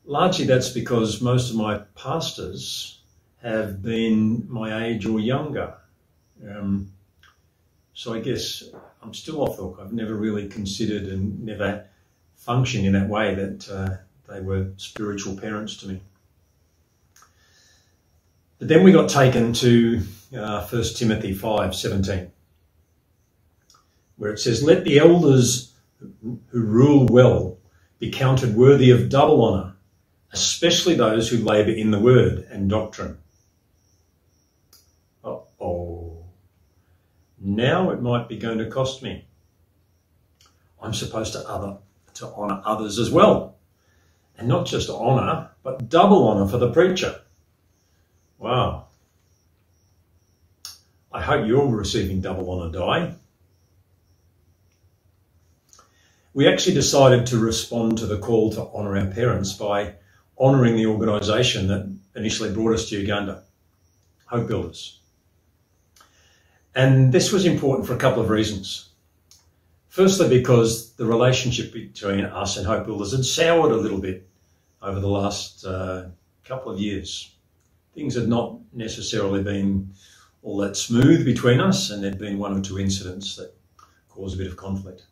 largely 0.05 0.45
that's 0.45 0.69
because 0.69 1.21
most 1.21 1.51
of 1.51 1.55
my 1.55 1.79
pastors 1.95 2.99
have 3.43 3.81
been 3.81 4.45
my 4.49 4.85
age 4.85 5.05
or 5.05 5.19
younger. 5.19 5.73
Um, 6.47 6.91
so 7.93 8.13
I 8.13 8.19
guess 8.19 8.63
I'm 9.01 9.13
still 9.13 9.41
off 9.41 9.57
the 9.57 9.63
hook. 9.63 9.79
I've 9.81 9.93
never 9.93 10.15
really 10.15 10.47
considered 10.47 11.03
and 11.03 11.43
never 11.43 11.85
functioned 12.35 12.85
in 12.85 12.93
that 12.93 13.09
way 13.09 13.35
that 13.35 13.69
uh, 13.69 13.97
they 14.31 14.41
were 14.41 14.71
spiritual 14.77 15.37
parents 15.37 15.77
to 15.77 15.87
me. 15.87 16.01
But 18.59 18.67
then 18.67 18.83
we 18.83 18.91
got 18.91 19.09
taken 19.09 19.53
to 19.53 20.01
uh, 20.37 20.67
1 20.67 20.83
Timothy 20.95 21.33
5 21.33 21.75
17, 21.75 22.31
where 24.17 24.31
it 24.33 24.39
says, 24.39 24.63
Let 24.63 24.83
the 24.83 24.99
elders 24.99 25.73
who 26.21 26.39
rule 26.53 27.07
well 27.07 27.57
be 27.99 28.11
counted 28.11 28.55
worthy 28.55 28.91
of 28.91 29.09
double 29.09 29.43
honour, 29.45 29.75
especially 30.33 30.95
those 30.95 31.29
who 31.29 31.37
labour 31.37 31.71
in 31.71 31.91
the 31.91 31.99
word 31.99 32.47
and 32.51 32.69
doctrine. 32.69 33.17
Oh, 35.23 35.45
Now 37.39 37.91
it 37.91 38.01
might 38.01 38.29
be 38.29 38.37
going 38.37 38.57
to 38.59 38.69
cost 38.69 39.03
me. 39.03 39.25
I'm 40.81 40.93
supposed 40.93 41.33
to 41.33 41.47
other 41.47 41.77
to 42.15 42.27
honour 42.27 42.61
others 42.65 42.99
as 42.99 43.09
well. 43.11 43.57
And 44.37 44.47
not 44.47 44.65
just 44.67 44.89
honour, 44.89 45.49
but 45.63 45.89
double 45.89 46.27
honour 46.29 46.47
for 46.47 46.57
the 46.57 46.71
preacher. 46.71 47.21
Wow. 48.39 48.85
I 51.11 51.21
hope 51.21 51.45
you're 51.45 51.67
receiving 51.67 52.21
double 52.21 52.49
honour, 52.49 52.71
Di. 52.71 53.15
We 56.33 56.47
actually 56.47 56.75
decided 56.75 57.27
to 57.27 57.37
respond 57.37 57.97
to 57.97 58.05
the 58.05 58.17
call 58.17 58.53
to 58.53 58.61
honour 58.61 58.97
our 58.97 59.07
parents 59.07 59.53
by 59.53 59.95
honouring 60.39 60.77
the 60.77 60.85
organisation 60.85 61.67
that 61.67 61.93
initially 62.15 62.53
brought 62.53 62.75
us 62.75 62.87
to 62.89 62.99
Uganda, 62.99 63.43
Hope 64.27 64.47
Builders. 64.47 64.99
And 66.73 67.11
this 67.11 67.33
was 67.33 67.45
important 67.45 67.87
for 67.87 67.93
a 67.93 67.97
couple 67.97 68.23
of 68.23 68.29
reasons. 68.29 68.87
Firstly, 69.89 70.29
because 70.29 70.93
the 70.93 71.05
relationship 71.05 71.73
between 71.73 72.23
us 72.23 72.55
and 72.55 72.65
Hope 72.65 72.85
Builders 72.85 73.11
had 73.11 73.25
soured 73.25 73.71
a 73.71 73.75
little 73.75 73.99
bit 73.99 74.29
over 74.81 75.01
the 75.01 75.09
last 75.09 75.65
uh, 75.65 76.05
couple 76.45 76.71
of 76.71 76.79
years. 76.79 77.35
Things 77.93 78.15
had 78.15 78.27
not 78.27 78.57
necessarily 78.73 79.43
been 79.43 79.93
all 80.41 80.57
that 80.57 80.77
smooth 80.77 81.25
between 81.25 81.59
us, 81.59 81.89
and 81.89 82.03
there'd 82.03 82.17
been 82.17 82.39
one 82.39 82.57
or 82.57 82.61
two 82.61 82.79
incidents 82.79 83.35
that 83.35 83.53
caused 84.09 84.35
a 84.35 84.37
bit 84.37 84.47
of 84.47 84.57
conflict. 84.57 85.05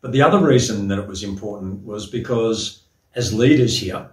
But 0.00 0.12
the 0.12 0.22
other 0.22 0.38
reason 0.38 0.88
that 0.88 0.98
it 0.98 1.08
was 1.08 1.22
important 1.22 1.84
was 1.84 2.06
because 2.06 2.82
as 3.14 3.32
leaders 3.32 3.80
here, 3.80 4.10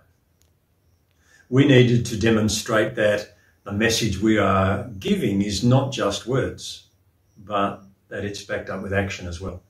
we 1.50 1.66
needed 1.66 2.06
to 2.08 2.20
demonstrate 2.20 2.96
that 2.96 3.36
the 3.64 3.72
message 3.72 4.20
we 4.20 4.38
are 4.38 4.90
giving 5.00 5.42
is 5.42 5.64
not 5.64 5.92
just 5.92 6.26
words, 6.26 6.88
but 7.38 7.84
that 8.10 8.26
it's 8.26 8.44
backed 8.44 8.70
up 8.70 8.82
with 8.82 8.94
action 8.94 9.28
as 9.28 9.40
well. 9.40 9.62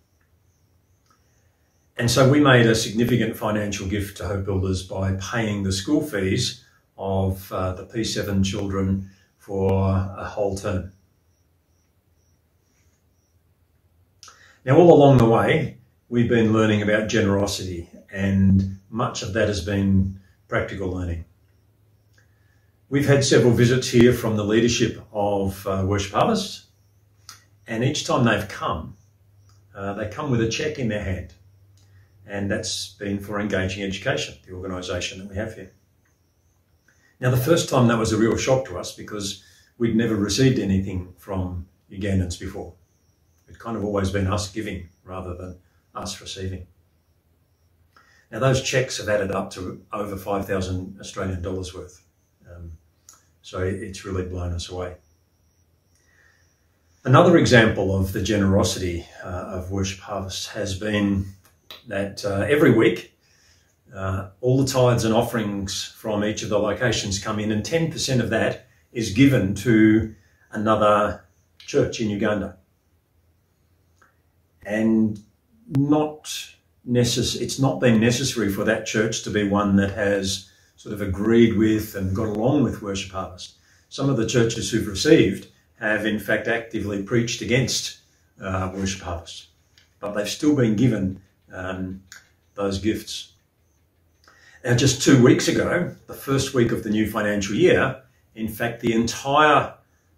And 1.97 2.09
so 2.09 2.29
we 2.29 2.39
made 2.39 2.65
a 2.65 2.75
significant 2.75 3.35
financial 3.35 3.87
gift 3.87 4.17
to 4.17 4.27
Hope 4.27 4.45
Builders 4.45 4.83
by 4.83 5.13
paying 5.15 5.63
the 5.63 5.71
school 5.71 6.01
fees 6.01 6.62
of 7.03 7.51
uh, 7.51 7.73
the 7.73 7.85
P7 7.85 8.45
children 8.45 9.09
for 9.37 9.91
a 10.17 10.23
whole 10.23 10.55
term. 10.57 10.93
Now, 14.63 14.77
all 14.77 14.93
along 14.93 15.17
the 15.17 15.25
way, 15.25 15.79
we've 16.07 16.29
been 16.29 16.53
learning 16.53 16.81
about 16.81 17.09
generosity, 17.09 17.89
and 18.09 18.79
much 18.89 19.21
of 19.21 19.33
that 19.33 19.49
has 19.49 19.59
been 19.59 20.21
practical 20.47 20.91
learning. 20.91 21.25
We've 22.87 23.07
had 23.07 23.25
several 23.25 23.51
visits 23.51 23.89
here 23.89 24.13
from 24.13 24.37
the 24.37 24.45
leadership 24.45 25.01
of 25.11 25.67
uh, 25.67 25.83
Worship 25.85 26.13
Harvest, 26.13 26.67
and 27.67 27.83
each 27.83 28.05
time 28.07 28.23
they've 28.23 28.47
come, 28.47 28.95
uh, 29.75 29.93
they 29.95 30.07
come 30.07 30.31
with 30.31 30.41
a 30.41 30.47
cheque 30.47 30.79
in 30.79 30.87
their 30.87 31.03
hand, 31.03 31.33
and 32.25 32.49
that's 32.49 32.91
been 32.93 33.19
for 33.19 33.41
Engaging 33.41 33.83
Education, 33.83 34.35
the 34.47 34.53
organisation 34.53 35.19
that 35.19 35.27
we 35.27 35.35
have 35.35 35.55
here. 35.55 35.73
Now, 37.23 37.29
the 37.31 37.37
first 37.37 37.69
time 37.69 37.87
that 37.87 37.97
was 37.97 38.11
a 38.11 38.17
real 38.17 38.35
shock 38.35 38.65
to 38.65 38.77
us 38.77 38.93
because 38.93 39.41
we'd 39.77 39.95
never 39.95 40.13
received 40.13 40.59
anything 40.59 41.13
from 41.17 41.65
Ugandans 41.89 42.37
before. 42.37 42.73
It's 43.47 43.57
kind 43.57 43.77
of 43.77 43.85
always 43.85 44.09
been 44.09 44.27
us 44.27 44.51
giving 44.51 44.89
rather 45.05 45.33
than 45.33 45.57
us 45.95 46.19
receiving. 46.19 46.67
Now, 48.29 48.39
those 48.39 48.61
checks 48.61 48.97
have 48.97 49.07
added 49.07 49.31
up 49.31 49.51
to 49.51 49.81
over 49.93 50.17
5,000 50.17 50.97
Australian 50.99 51.41
dollars 51.41 51.73
worth. 51.73 52.03
Um, 52.53 52.73
so 53.41 53.59
it's 53.59 54.03
really 54.03 54.25
blown 54.25 54.51
us 54.51 54.67
away. 54.67 54.95
Another 57.05 57.37
example 57.37 57.97
of 57.97 58.11
the 58.11 58.21
generosity 58.21 59.07
uh, 59.23 59.27
of 59.27 59.71
Worship 59.71 60.01
Harvest 60.01 60.49
has 60.49 60.77
been 60.77 61.27
that 61.87 62.25
uh, 62.25 62.45
every 62.49 62.71
week 62.71 63.12
uh, 63.93 64.29
all 64.41 64.61
the 64.61 64.71
tithes 64.71 65.05
and 65.05 65.13
offerings 65.13 65.83
from 65.83 66.23
each 66.23 66.43
of 66.43 66.49
the 66.49 66.59
locations 66.59 67.19
come 67.19 67.39
in, 67.39 67.51
and 67.51 67.63
10% 67.63 68.19
of 68.19 68.29
that 68.29 68.67
is 68.91 69.11
given 69.11 69.53
to 69.55 70.13
another 70.51 71.23
church 71.59 71.99
in 71.99 72.09
Uganda. 72.09 72.57
And 74.65 75.19
not 75.67 76.23
necess- 76.89 77.39
it's 77.39 77.59
not 77.59 77.79
been 77.79 77.99
necessary 77.99 78.51
for 78.51 78.63
that 78.63 78.85
church 78.85 79.23
to 79.23 79.29
be 79.29 79.43
one 79.47 79.75
that 79.77 79.91
has 79.91 80.49
sort 80.75 80.93
of 80.93 81.01
agreed 81.01 81.57
with 81.57 81.95
and 81.95 82.15
got 82.15 82.27
along 82.27 82.63
with 82.63 82.81
Worship 82.81 83.11
Harvest. 83.11 83.55
Some 83.89 84.09
of 84.09 84.17
the 84.17 84.25
churches 84.25 84.71
who've 84.71 84.87
received 84.87 85.47
have, 85.79 86.05
in 86.05 86.19
fact, 86.19 86.47
actively 86.47 87.03
preached 87.03 87.41
against 87.41 87.99
uh, 88.41 88.71
Worship 88.73 89.01
Harvest, 89.01 89.47
but 89.99 90.13
they've 90.13 90.29
still 90.29 90.55
been 90.55 90.75
given 90.75 91.21
um, 91.51 92.03
those 92.55 92.79
gifts. 92.79 93.32
Now, 94.63 94.75
just 94.75 95.01
two 95.01 95.21
weeks 95.21 95.49
ago, 95.49 95.93
the 96.07 96.13
first 96.13 96.53
week 96.53 96.71
of 96.71 96.83
the 96.83 96.89
new 96.89 97.09
financial 97.09 97.53
year, 97.53 98.01
in 98.33 98.47
fact, 98.47 98.79
the 98.79 98.93
entire 98.93 99.73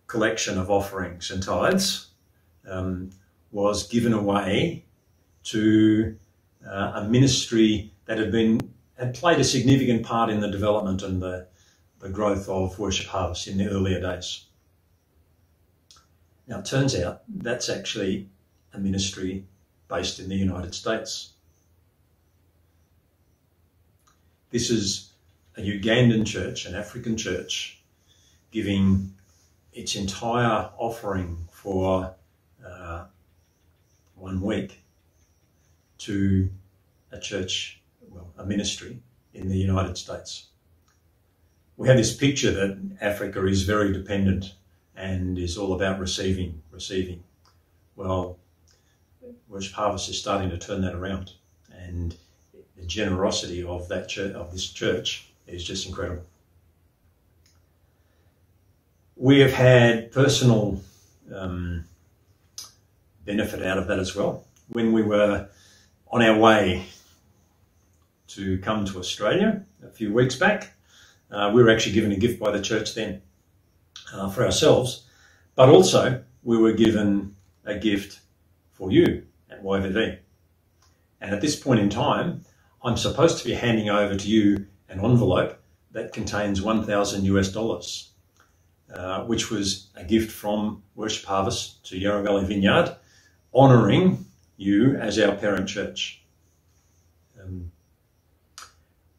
collection 0.06 0.60
of 0.60 0.70
offerings 0.70 1.32
and 1.32 1.42
tithes 1.42 2.12
um, 2.70 3.10
was 3.52 3.88
given 3.88 4.14
away 4.14 4.86
to 5.46 6.16
uh, 6.64 6.92
a 6.96 7.04
ministry 7.06 7.92
that 8.06 8.20
had 8.20 8.32
been 8.32 8.60
had 9.00 9.16
played 9.16 9.40
a 9.40 9.44
significant 9.44 10.06
part 10.06 10.30
in 10.30 10.40
the 10.40 10.48
development 10.48 11.02
and 11.02 11.22
the, 11.22 11.48
the 12.00 12.08
growth 12.08 12.48
of 12.48 12.78
Worship 12.78 13.08
Harvest 13.08 13.48
in 13.48 13.58
the 13.58 13.68
earlier 13.68 14.00
days. 14.00 14.46
Now, 16.48 16.60
it 16.60 16.66
turns 16.66 16.96
out 16.96 17.24
that's 17.28 17.68
actually 17.68 18.30
a 18.74 18.78
ministry 18.78 19.46
based 19.90 20.20
in 20.20 20.30
the 20.30 20.36
United 20.36 20.76
States. 20.76 21.35
This 24.52 24.70
is 24.70 25.14
a 25.58 25.62
Ugandan 25.62 26.26
church, 26.26 26.66
an 26.66 26.76
African 26.76 27.18
church, 27.18 27.82
giving 28.52 29.14
its 29.74 29.96
entire 29.96 30.70
offering 30.78 31.48
for 31.52 32.14
uh, 32.66 33.06
one 34.16 34.42
week 34.42 34.82
to 36.00 36.50
a 37.12 37.20
church, 37.20 37.82
well, 38.10 38.32
a 38.38 38.46
ministry 38.46 39.00
in 39.34 39.50
the 39.50 39.58
United 39.58 39.98
States. 39.98 40.48
We 41.78 41.88
have 41.88 41.98
this 41.98 42.16
picture 42.16 42.52
that 42.52 42.78
Africa 43.02 43.46
is 43.46 43.64
very 43.64 43.92
dependent 43.92 44.54
and 44.96 45.38
is 45.38 45.58
all 45.58 45.74
about 45.74 46.00
receiving, 46.00 46.62
receiving. 46.72 47.24
Well, 47.96 48.38
Worship 49.50 49.74
Harvest 49.74 50.10
is 50.10 50.20
starting 50.20 50.50
to 50.52 50.58
turn 50.58 50.82
that 50.82 50.96
around, 50.96 51.34
and 51.72 52.16
the 52.86 52.90
generosity 52.90 53.64
of 53.64 53.88
that 53.88 54.08
church, 54.08 54.34
of 54.36 54.52
this 54.52 54.70
church 54.70 55.28
is 55.48 55.64
just 55.64 55.88
incredible. 55.88 56.24
We 59.16 59.40
have 59.40 59.54
had 59.54 60.12
personal 60.12 60.82
um, 61.34 61.86
benefit 63.26 63.66
out 63.66 63.80
of 63.80 63.88
that 63.88 63.98
as 63.98 64.16
well. 64.16 64.44
When 64.70 64.94
we 64.94 65.02
were 65.02 65.48
on 66.12 66.22
our 66.22 66.38
way 66.38 66.86
to 68.28 68.60
come 68.60 68.86
to 68.86 69.00
Australia 69.00 69.64
a 69.84 69.90
few 69.90 70.14
weeks 70.14 70.36
back, 70.36 70.74
uh, 71.32 71.52
we 71.54 71.64
were 71.64 71.72
actually 71.72 71.94
given 71.94 72.12
a 72.12 72.18
gift 72.18 72.40
by 72.40 72.52
the 72.52 72.62
church 72.62 72.94
then 72.94 73.22
uh, 74.14 74.30
for 74.30 74.46
ourselves, 74.46 75.06
but 75.56 75.70
also 75.70 76.24
we 76.44 76.58
were 76.58 76.74
given 76.74 77.36
a 77.66 77.80
gift 77.80 78.20
for 78.74 78.92
you 78.92 79.24
at 79.50 79.64
YVV. 79.64 80.20
And 81.20 81.34
at 81.34 81.42
this 81.42 81.56
point 81.56 81.80
in 81.80 81.90
time, 81.90 82.46
I'm 82.86 82.98
supposed 82.98 83.40
to 83.40 83.46
be 83.46 83.56
handing 83.56 83.90
over 83.90 84.16
to 84.16 84.28
you 84.28 84.68
an 84.90 85.04
envelope 85.04 85.60
that 85.90 86.14
contains 86.14 86.62
1,000 86.62 87.26
US 87.26 87.52
dollars, 87.52 88.12
uh, 88.94 89.24
which 89.24 89.50
was 89.50 89.88
a 89.96 90.04
gift 90.04 90.32
from 90.32 90.84
Worship 90.94 91.26
Harvest 91.26 91.84
to 91.88 91.98
Yarra 91.98 92.22
Valley 92.22 92.46
Vineyard, 92.46 92.96
honouring 93.56 94.24
you 94.58 94.98
as 94.98 95.18
our 95.18 95.36
parent 95.36 95.68
church. 95.68 96.22
Um, 97.42 97.72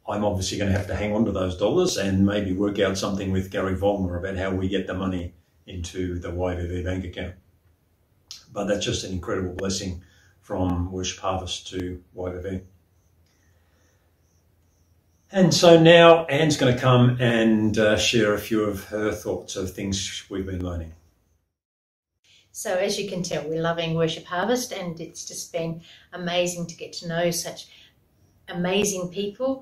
I'm 0.09 0.25
obviously 0.25 0.59
going 0.59 0.71
to 0.71 0.79
have 0.79 0.87
to 0.87 0.95
hang 0.95 1.13
on 1.13 1.25
to 1.25 1.33
those 1.33 1.59
dollars 1.59 1.97
and 1.97 2.25
maybe 2.25 2.53
work 2.53 2.79
out 2.79 2.97
something 2.97 3.33
with 3.33 3.51
Gary 3.51 3.75
Volmer 3.75 4.17
about 4.17 4.37
how 4.37 4.53
we 4.53 4.69
get 4.69 4.87
the 4.87 4.95
money 4.95 5.35
into 5.67 6.21
the 6.21 6.31
YVV 6.31 6.85
bank 6.85 7.05
account. 7.05 7.35
But 8.53 8.67
that's 8.67 8.85
just 8.85 9.03
an 9.03 9.11
incredible 9.11 9.55
blessing 9.55 10.05
from 10.41 10.93
Worship 10.93 11.19
Harvest 11.19 11.67
to 11.71 12.01
YVV. 12.17 12.63
And 15.33 15.53
so 15.53 15.79
now 15.79 16.25
Anne's 16.27 16.57
going 16.57 16.75
to 16.75 16.81
come 16.81 17.17
and 17.21 17.77
uh, 17.79 17.97
share 17.97 18.35
a 18.35 18.39
few 18.39 18.63
of 18.63 18.85
her 18.85 19.13
thoughts 19.13 19.57
of 19.57 19.73
things 19.73 20.25
we've 20.31 20.47
been 20.47 20.65
learning. 20.65 20.93
So, 22.53 22.75
as 22.75 22.99
you 22.99 23.07
can 23.07 23.23
tell, 23.23 23.47
we're 23.47 23.61
loving 23.61 23.95
Worship 23.95 24.25
Harvest, 24.25 24.73
and 24.73 24.99
it's 24.99 25.27
just 25.27 25.53
been 25.53 25.83
amazing 26.15 26.67
to 26.69 26.77
get 26.77 26.95
to 26.95 27.09
know 27.09 27.31
such 27.31 27.69
amazing 28.49 29.11
people 29.11 29.61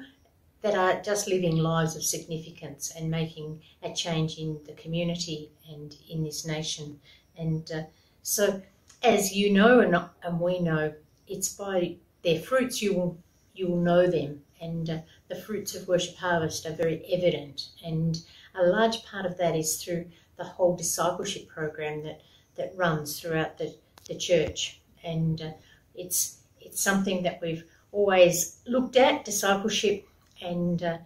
that 0.62 0.76
are 0.76 1.02
just 1.02 1.26
living 1.26 1.56
lives 1.56 1.96
of 1.96 2.04
significance 2.04 2.92
and 2.96 3.10
making 3.10 3.60
a 3.82 3.92
change 3.92 4.38
in 4.38 4.60
the 4.64 4.74
community 4.74 5.50
and 5.68 5.96
in 6.08 6.22
this 6.22 6.46
nation. 6.46 7.00
And 7.36 7.68
uh, 7.72 7.82
so, 8.22 8.62
as 9.02 9.34
you 9.34 9.52
know, 9.52 9.80
and, 9.80 9.96
and 10.22 10.38
we 10.38 10.60
know, 10.60 10.94
it's 11.26 11.48
by 11.48 11.96
their 12.22 12.38
fruits 12.38 12.80
you 12.80 12.94
will 12.94 13.18
you 13.54 13.68
will 13.68 13.82
know 13.82 14.06
them. 14.06 14.42
And 14.64 14.88
uh, 14.90 14.98
the 15.28 15.42
fruits 15.44 15.74
of 15.74 15.88
Worship 15.88 16.16
Harvest 16.16 16.66
are 16.66 16.72
very 16.72 17.04
evident. 17.16 17.68
And 17.84 18.12
a 18.54 18.66
large 18.66 19.04
part 19.04 19.26
of 19.26 19.36
that 19.38 19.54
is 19.54 19.82
through 19.82 20.06
the 20.36 20.44
whole 20.44 20.74
discipleship 20.76 21.48
program 21.48 22.02
that 22.04 22.20
that 22.56 22.72
runs 22.76 23.20
throughout 23.20 23.58
the, 23.58 23.74
the 24.06 24.14
church. 24.14 24.80
And 25.02 25.40
uh, 25.42 25.50
it's, 25.94 26.38
it's 26.60 26.80
something 26.80 27.22
that 27.22 27.40
we've 27.42 27.64
always 27.92 28.60
looked 28.66 28.96
at, 28.96 29.24
discipleship, 29.24 30.06
and 30.40 30.82
uh, 30.82 30.98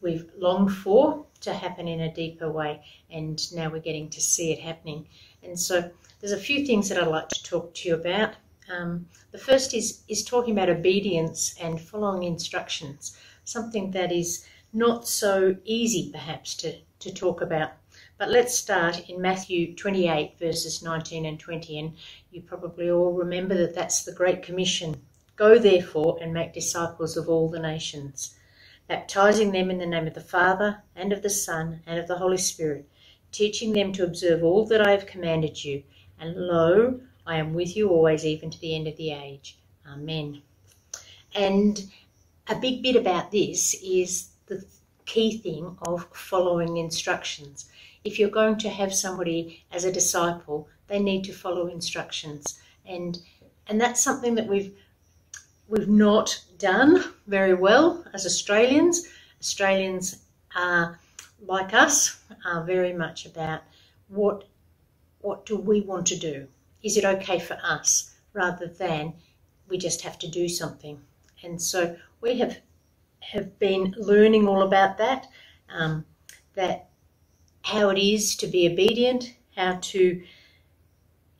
we've 0.00 0.30
longed 0.36 0.72
for 0.72 1.24
to 1.40 1.52
happen 1.52 1.88
in 1.88 2.00
a 2.00 2.14
deeper 2.14 2.50
way. 2.50 2.82
And 3.10 3.40
now 3.52 3.68
we're 3.70 3.80
getting 3.80 4.08
to 4.10 4.20
see 4.20 4.52
it 4.52 4.60
happening. 4.60 5.06
And 5.42 5.58
so 5.58 5.90
there's 6.20 6.32
a 6.32 6.38
few 6.38 6.64
things 6.64 6.88
that 6.88 7.02
I'd 7.02 7.08
like 7.08 7.28
to 7.30 7.42
talk 7.42 7.74
to 7.74 7.88
you 7.88 7.94
about. 7.94 8.34
Um, 8.72 9.06
the 9.32 9.38
first 9.38 9.74
is, 9.74 10.02
is 10.08 10.24
talking 10.24 10.52
about 10.54 10.70
obedience 10.70 11.54
and 11.60 11.78
following 11.78 12.22
instructions, 12.22 13.16
something 13.44 13.90
that 13.90 14.10
is 14.10 14.46
not 14.72 15.06
so 15.06 15.56
easy 15.64 16.10
perhaps 16.10 16.54
to, 16.56 16.78
to 17.00 17.12
talk 17.12 17.42
about. 17.42 17.72
But 18.16 18.30
let's 18.30 18.54
start 18.54 19.10
in 19.10 19.20
Matthew 19.20 19.74
28, 19.74 20.38
verses 20.38 20.82
19 20.82 21.26
and 21.26 21.38
20. 21.38 21.78
And 21.78 21.96
you 22.30 22.40
probably 22.40 22.90
all 22.90 23.12
remember 23.12 23.54
that 23.56 23.74
that's 23.74 24.04
the 24.04 24.14
Great 24.14 24.42
Commission. 24.42 25.02
Go 25.36 25.58
therefore 25.58 26.18
and 26.22 26.32
make 26.32 26.54
disciples 26.54 27.16
of 27.16 27.28
all 27.28 27.48
the 27.50 27.58
nations, 27.58 28.34
baptizing 28.86 29.52
them 29.52 29.70
in 29.70 29.78
the 29.78 29.86
name 29.86 30.06
of 30.06 30.14
the 30.14 30.20
Father, 30.20 30.82
and 30.96 31.12
of 31.12 31.22
the 31.22 31.30
Son, 31.30 31.82
and 31.86 31.98
of 31.98 32.06
the 32.06 32.18
Holy 32.18 32.38
Spirit, 32.38 32.88
teaching 33.32 33.72
them 33.72 33.92
to 33.92 34.04
observe 34.04 34.42
all 34.42 34.64
that 34.66 34.86
I 34.86 34.92
have 34.92 35.04
commanded 35.04 35.64
you. 35.64 35.82
And 36.18 36.36
lo, 36.36 37.00
I 37.26 37.36
am 37.36 37.54
with 37.54 37.76
you 37.76 37.88
always, 37.88 38.24
even 38.24 38.50
to 38.50 38.60
the 38.60 38.74
end 38.74 38.88
of 38.88 38.96
the 38.96 39.12
age. 39.12 39.58
Amen. 39.86 40.42
And 41.34 41.90
a 42.48 42.56
big 42.56 42.82
bit 42.82 42.96
about 42.96 43.30
this 43.30 43.74
is 43.82 44.28
the 44.46 44.64
key 45.06 45.38
thing 45.38 45.76
of 45.82 46.06
following 46.12 46.76
instructions. 46.76 47.70
If 48.04 48.18
you're 48.18 48.30
going 48.30 48.58
to 48.58 48.68
have 48.68 48.94
somebody 48.94 49.64
as 49.70 49.84
a 49.84 49.92
disciple, 49.92 50.68
they 50.88 50.98
need 50.98 51.24
to 51.24 51.32
follow 51.32 51.68
instructions. 51.68 52.60
And 52.84 53.18
and 53.68 53.80
that's 53.80 54.00
something 54.00 54.34
that 54.34 54.48
we've 54.48 54.74
we've 55.68 55.88
not 55.88 56.44
done 56.58 57.04
very 57.26 57.54
well 57.54 58.04
as 58.12 58.26
Australians. 58.26 59.06
Australians 59.40 60.24
are 60.54 60.98
like 61.46 61.72
us 61.72 62.20
are 62.44 62.64
very 62.64 62.92
much 62.92 63.26
about 63.26 63.62
what 64.08 64.44
what 65.20 65.46
do 65.46 65.56
we 65.56 65.80
want 65.80 66.06
to 66.08 66.16
do? 66.16 66.48
Is 66.82 66.96
it 66.96 67.04
okay 67.04 67.38
for 67.38 67.58
us? 67.62 68.14
Rather 68.32 68.66
than 68.66 69.14
we 69.68 69.78
just 69.78 70.02
have 70.02 70.18
to 70.18 70.28
do 70.28 70.48
something. 70.48 71.00
And 71.42 71.60
so 71.60 71.96
we 72.20 72.38
have 72.38 72.58
have 73.20 73.58
been 73.58 73.94
learning 73.96 74.48
all 74.48 74.62
about 74.62 74.98
that, 74.98 75.28
um, 75.70 76.04
that 76.54 76.88
how 77.62 77.88
it 77.90 77.98
is 77.98 78.36
to 78.36 78.46
be 78.46 78.68
obedient, 78.70 79.34
how 79.56 79.78
to 79.80 80.22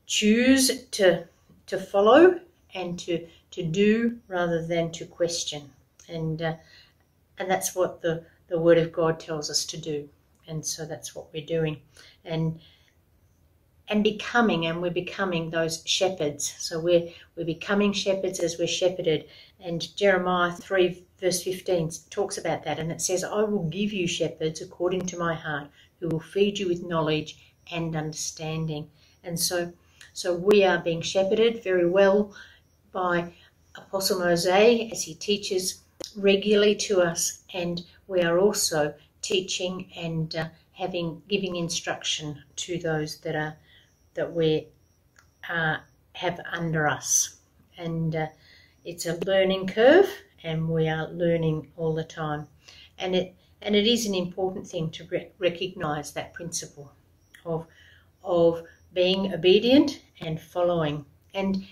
choose 0.07 0.87
to 0.91 1.25
to 1.67 1.79
follow 1.79 2.41
and 2.75 2.99
to 3.01 3.27
to 3.51 3.63
do 3.63 4.19
rather 4.29 4.65
than 4.67 4.91
to 4.93 5.05
question, 5.05 5.71
and 6.09 6.41
uh, 6.43 6.55
and 7.39 7.51
that's 7.51 7.75
what 7.75 8.01
the 8.03 8.25
the 8.49 8.59
Word 8.59 8.79
of 8.79 8.93
God 8.93 9.19
tells 9.19 9.51
us 9.51 9.65
to 9.67 9.77
do, 9.77 10.09
and 10.47 10.65
so 10.65 10.85
that's 10.85 11.15
what 11.15 11.33
we're 11.33 11.45
doing, 11.45 11.81
and 12.25 12.61
and 13.89 14.05
becoming, 14.05 14.67
and 14.67 14.81
we're 14.81 14.91
becoming 14.91 15.51
those 15.51 15.83
shepherds. 15.87 16.55
So 16.59 16.81
we're 16.81 17.09
we're 17.37 17.45
becoming 17.45 17.93
shepherds 17.93 18.41
as 18.41 18.59
we're 18.59 18.67
shepherded, 18.67 19.29
and 19.61 19.95
Jeremiah 19.97 20.53
three 20.53 21.05
verse 21.21 21.43
fifteen 21.43 21.91
talks 22.11 22.39
about 22.39 22.65
that, 22.65 22.79
and 22.79 22.91
it 22.93 23.01
says, 23.01 23.25
"I 23.25 23.43
will 23.43 23.69
give 23.69 23.93
you 23.93 24.07
shepherds 24.07 24.61
according 24.61 25.07
to 25.07 25.19
my 25.19 25.35
heart, 25.35 25.69
who 26.01 26.09
will 26.09 26.21
feed 26.21 26.59
you 26.59 26.69
with 26.69 26.87
knowledge 26.87 27.37
and 27.71 27.95
understanding." 27.95 28.89
And 29.25 29.39
so, 29.39 29.73
so 30.13 30.35
we 30.35 30.65
are 30.65 30.79
being 30.79 31.03
shepherded 31.03 31.63
very 31.63 31.89
well 31.89 32.35
by 32.93 33.33
Apostle 33.75 34.21
Mose 34.21 34.47
as 34.47 35.03
he 35.03 35.15
teaches 35.15 35.83
regularly 36.17 36.75
to 36.77 37.01
us, 37.01 37.43
and 37.53 37.83
we 38.07 38.23
are 38.23 38.39
also 38.39 38.95
teaching 39.23 39.91
and 39.97 40.35
uh, 40.37 40.49
having 40.73 41.23
giving 41.29 41.57
instruction 41.57 42.43
to 42.57 42.79
those 42.79 43.19
that 43.19 43.37
are 43.37 43.57
that 44.15 44.33
we 44.33 44.69
uh, 45.49 45.79
have 46.13 46.41
under 46.51 46.89
us, 46.89 47.37
and 47.77 48.15
uh, 48.15 48.27
it's 48.85 49.07
a 49.07 49.19
learning 49.27 49.67
curve, 49.67 50.09
and 50.43 50.69
we 50.69 50.89
are 50.89 51.09
learning 51.09 51.71
all 51.77 51.95
the 51.95 52.05
time, 52.05 52.47
and 52.99 53.15
it 53.15 53.35
and 53.61 53.77
it 53.77 53.87
is 53.87 54.07
an 54.07 54.15
important 54.15 54.67
thing 54.67 54.91
to 54.91 55.05
re- 55.05 55.31
recognise 55.39 56.13
that 56.13 56.35
principle 56.35 56.93
of 57.45 57.67
of 58.25 58.63
being 58.93 59.33
obedient 59.33 60.01
and 60.21 60.41
following. 60.41 61.05
And 61.35 61.65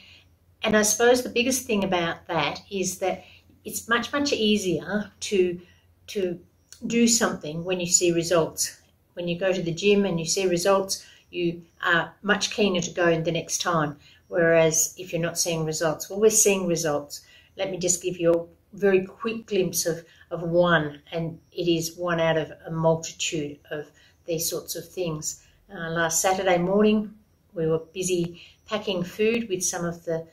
and 0.63 0.77
I 0.77 0.83
suppose 0.83 1.23
the 1.23 1.31
biggest 1.31 1.67
thing 1.67 1.85
about 1.85 2.27
that 2.27 2.63
is 2.71 2.99
that 2.99 3.25
it's 3.65 3.89
much, 3.89 4.13
much 4.13 4.33
easier 4.33 5.11
to, 5.21 5.61
to 6.09 6.39
do 6.87 7.07
something 7.07 7.65
when 7.65 7.81
you 7.81 7.87
see 7.87 8.13
results. 8.13 8.81
When 9.15 9.29
you 9.29 9.39
go 9.39 9.53
to 9.53 9.63
the 9.63 9.73
gym 9.73 10.05
and 10.05 10.19
you 10.19 10.27
see 10.27 10.47
results, 10.47 11.05
you 11.31 11.63
are 11.85 12.13
much 12.23 12.51
keener 12.51 12.81
to 12.81 12.91
go 12.91 13.09
in 13.09 13.25
the 13.25 13.33
next 13.33 13.61
time. 13.61 13.97
Whereas 14.29 14.95
if 14.97 15.13
you're 15.13 15.23
not 15.23 15.39
seeing 15.39 15.65
results, 15.65 16.09
well, 16.09 16.21
we're 16.21 16.31
seeing 16.31 16.67
results. 16.67 17.23
Let 17.57 17.71
me 17.71 17.79
just 17.79 18.03
give 18.03 18.19
you 18.19 18.33
a 18.33 18.77
very 18.77 19.05
quick 19.05 19.47
glimpse 19.47 19.87
of, 19.87 20.05
of 20.31 20.43
one, 20.43 21.03
and 21.11 21.39
it 21.53 21.69
is 21.69 21.97
one 21.97 22.21
out 22.21 22.37
of 22.37 22.53
a 22.65 22.71
multitude 22.71 23.59
of 23.71 23.91
these 24.27 24.49
sorts 24.49 24.77
of 24.77 24.89
things. 24.89 25.43
Uh, 25.73 25.91
last 25.91 26.21
Saturday 26.21 26.59
morning, 26.59 27.13
we 27.55 27.67
were 27.67 27.81
busy 27.93 28.41
packing 28.67 29.03
food 29.03 29.49
with 29.49 29.65
some 29.65 29.85
of 29.85 30.05
the 30.05 30.27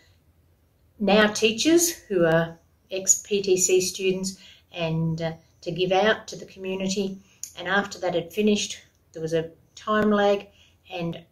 now 1.00 1.28
teachers 1.28 1.92
who 1.92 2.26
are 2.26 2.58
ex 2.92 3.24
PTC 3.28 3.82
students 3.82 4.38
and 4.72 5.22
uh, 5.22 5.34
to 5.62 5.72
give 5.72 5.92
out 5.92 6.28
to 6.28 6.36
the 6.36 6.46
community. 6.46 7.18
And 7.58 7.68
after 7.68 8.00
that 8.00 8.14
had 8.14 8.32
finished, 8.32 8.80
there 9.14 9.22
was 9.22 9.34
a 9.34 9.50
time 9.76 10.12
lag, 10.12 10.48
and 10.92 11.24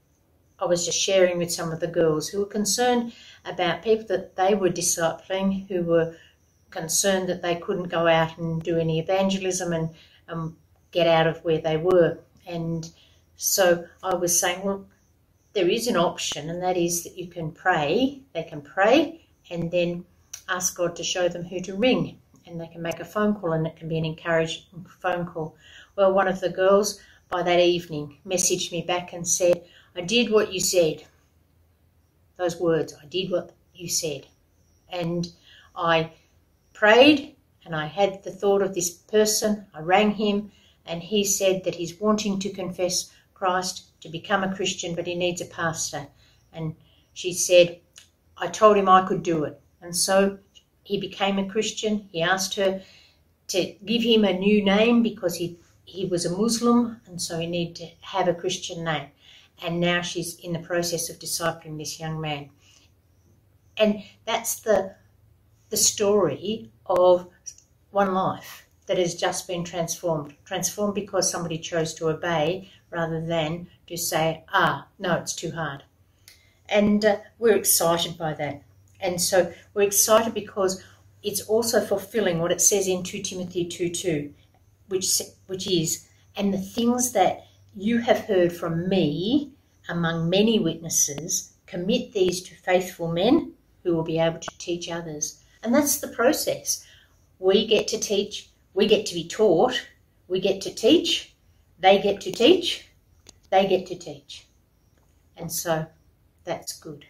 I 0.60 0.66
was 0.66 0.86
just 0.86 1.00
sharing 1.00 1.38
with 1.38 1.52
some 1.52 1.72
of 1.72 1.80
the 1.80 1.88
girls 1.88 2.30
who 2.30 2.40
were 2.40 2.46
concerned 2.46 3.14
about 3.44 3.84
people 3.84 4.06
that 4.08 4.36
they 4.36 4.56
were 4.56 4.70
discipling 4.70 5.68
who 5.68 5.84
were 5.84 6.16
concerned 6.70 7.28
that 7.30 7.42
they 7.42 7.56
couldn't 7.56 7.90
go 7.90 8.08
out 8.08 8.38
and 8.38 8.62
do 8.62 8.78
any 8.78 9.00
evangelism 9.00 9.74
and 9.74 9.90
um, 10.30 10.58
get 10.92 11.08
out 11.08 11.28
of 11.28 11.44
where 11.44 11.60
they 11.60 11.78
were. 11.78 12.20
And 12.48 12.90
so 13.36 13.86
I 14.04 14.16
was 14.16 14.40
saying, 14.40 14.64
well, 14.64 14.86
there 15.54 15.70
is 15.70 15.88
an 15.88 15.96
option, 15.98 16.50
and 16.50 16.62
that 16.62 16.78
is 16.78 17.04
that 17.04 17.18
you 17.18 17.28
can 17.28 17.52
pray. 17.52 18.22
They 18.34 18.44
can 18.44 18.62
pray 18.62 19.26
and 19.50 19.72
then 19.72 20.06
ask 20.50 20.76
God 20.76 20.96
to 20.98 21.04
show 21.04 21.28
them 21.30 21.44
who 21.44 21.60
to 21.62 21.76
ring. 21.76 22.18
And 22.46 22.62
they 22.62 22.68
can 22.68 22.82
make 22.82 23.00
a 23.00 23.06
phone 23.06 23.36
call, 23.36 23.54
and 23.54 23.66
it 23.66 23.76
can 23.76 23.88
be 23.88 23.98
an 23.98 24.06
encouraging 24.06 24.86
phone 25.00 25.26
call. 25.26 25.56
Well, 25.96 26.14
one 26.14 26.28
of 26.28 26.40
the 26.42 26.50
girls 26.50 27.00
by 27.30 27.44
that 27.44 27.60
evening 27.60 28.18
messaged 28.26 28.72
me 28.72 28.82
back 28.82 29.14
and 29.14 29.28
said, 29.28 29.64
I 29.96 30.02
did 30.02 30.32
what 30.32 30.54
you 30.54 30.60
said. 30.60 31.06
Those 32.38 32.60
words, 32.60 32.94
I 33.02 33.06
did 33.06 33.32
what 33.32 33.54
you 33.74 33.88
said. 33.88 34.28
And 34.90 35.28
I 35.76 36.12
prayed 36.74 37.36
and 37.66 37.76
I 37.76 37.88
had 37.88 38.24
the 38.24 38.32
thought 38.32 38.62
of 38.62 38.74
this 38.74 38.90
person. 38.90 39.66
I 39.74 39.80
rang 39.80 40.12
him 40.12 40.52
and 40.86 41.02
he 41.02 41.24
said 41.24 41.64
that 41.64 41.76
he's 41.76 42.00
wanting 42.00 42.40
to 42.40 42.50
confess 42.50 43.12
Christ, 43.34 43.84
to 44.02 44.10
become 44.10 44.44
a 44.44 44.56
Christian, 44.56 44.96
but 44.96 45.08
he 45.08 45.16
needs 45.16 45.42
a 45.42 45.46
pastor. 45.46 46.08
And 46.54 46.76
she 47.14 47.34
said, 47.34 47.80
I 48.38 48.48
told 48.48 48.78
him 48.78 48.88
I 48.88 49.06
could 49.06 49.24
do 49.24 49.44
it. 49.44 49.60
And 49.82 49.96
so 49.96 50.38
he 50.84 51.00
became 51.00 51.40
a 51.40 51.50
Christian. 51.50 52.08
He 52.12 52.22
asked 52.22 52.56
her 52.56 52.82
to 53.48 53.76
give 53.86 54.04
him 54.04 54.26
a 54.26 54.34
new 54.34 54.64
name 54.64 55.04
because 55.04 55.36
he, 55.36 55.58
he 55.86 56.06
was 56.06 56.26
a 56.26 56.38
Muslim 56.38 57.00
and 57.06 57.22
so 57.22 57.40
he 57.40 57.48
needed 57.48 57.76
to 57.76 57.88
have 58.02 58.28
a 58.28 58.34
Christian 58.34 58.84
name. 58.84 59.08
And 59.64 59.80
now 59.80 60.02
she's 60.02 60.38
in 60.40 60.54
the 60.54 60.60
process 60.60 61.10
of 61.10 61.20
discipling 61.20 61.78
this 61.78 62.00
young 62.00 62.20
man. 62.20 62.50
And 63.78 64.04
that's 64.26 64.60
the, 64.60 64.96
the 65.70 65.78
story 65.78 66.72
of 66.86 67.28
one 67.92 68.14
life 68.14 68.68
that 68.88 68.98
has 68.98 69.16
just 69.16 69.48
been 69.48 69.64
transformed. 69.64 70.36
Transformed 70.46 70.96
because 70.96 71.32
somebody 71.32 71.58
chose 71.58 71.94
to 71.96 72.10
obey 72.10 72.70
rather 72.92 73.26
than 73.26 73.68
to 73.88 73.98
say, 73.98 74.44
ah, 74.54 74.88
no, 75.00 75.16
it's 75.16 75.34
too 75.34 75.52
hard. 75.52 75.84
And 76.68 77.06
uh, 77.06 77.18
we're 77.40 77.56
excited 77.56 78.18
by 78.18 78.34
that. 78.34 78.62
And 79.00 79.22
so 79.22 79.54
we're 79.74 79.84
excited 79.84 80.34
because 80.34 80.84
it's 81.24 81.42
also 81.42 81.82
fulfilling 81.82 82.40
what 82.40 82.52
it 82.52 82.62
says 82.62 82.88
in 82.88 83.04
2 83.04 83.22
Timothy 83.22 83.66
2 83.66 83.90
2, 83.90 84.34
which, 84.88 85.22
which 85.48 85.68
is, 85.68 86.08
and 86.36 86.54
the 86.54 86.58
things 86.58 87.12
that 87.14 87.48
you 87.76 88.00
have 88.00 88.20
heard 88.20 88.54
from 88.54 88.88
me 88.88 89.52
among 89.90 90.30
many 90.30 90.60
witnesses, 90.60 91.54
commit 91.66 92.14
these 92.14 92.42
to 92.44 92.56
faithful 92.56 93.12
men 93.12 93.54
who 93.84 93.96
will 93.96 94.04
be 94.04 94.20
able 94.20 94.40
to 94.40 94.58
teach 94.58 94.90
others. 94.90 95.44
And 95.64 95.74
that's 95.74 96.00
the 96.00 96.08
process. 96.08 96.86
We 97.40 97.68
get 97.68 97.88
to 97.90 98.00
teach, 98.00 98.50
we 98.74 98.88
get 98.88 99.06
to 99.08 99.14
be 99.14 99.28
taught, 99.28 99.86
we 100.28 100.40
get 100.40 100.62
to 100.62 100.74
teach, 100.74 101.36
they 101.80 102.02
get 102.02 102.22
to 102.22 102.32
teach, 102.32 102.88
they 103.50 103.68
get 103.68 103.86
to 103.88 103.96
teach. 103.96 104.48
And 105.38 105.52
so 105.52 105.86
that's 106.44 106.80
good. 106.80 107.06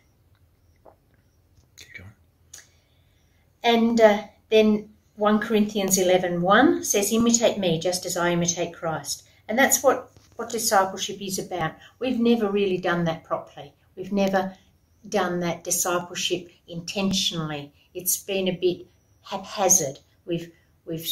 And 3.64 4.00
uh, 4.00 4.24
then 4.50 4.90
1 5.18 5.40
Corinthians 5.40 5.98
11 5.98 6.42
1 6.42 6.84
says, 6.84 7.12
Imitate 7.12 7.58
me 7.58 7.80
just 7.80 8.06
as 8.06 8.18
I 8.18 8.32
imitate 8.32 8.74
Christ. 8.74 9.24
And 9.48 9.58
that's 9.58 9.82
what 9.82 10.12
what 10.36 10.50
discipleship 10.50 11.22
is 11.22 11.40
about. 11.40 11.74
We've 12.00 12.20
never 12.20 12.50
really 12.50 12.78
done 12.78 13.06
that 13.06 13.24
properly. 13.24 13.74
We've 13.96 14.12
never 14.12 14.58
done 15.08 15.40
that 15.40 15.64
discipleship 15.64 16.50
intentionally. 16.68 17.72
It's 17.94 18.18
been 18.18 18.50
a 18.50 18.58
bit 18.58 18.88
haphazard. 19.22 20.00
We've 20.26 20.52
we've 20.86 21.08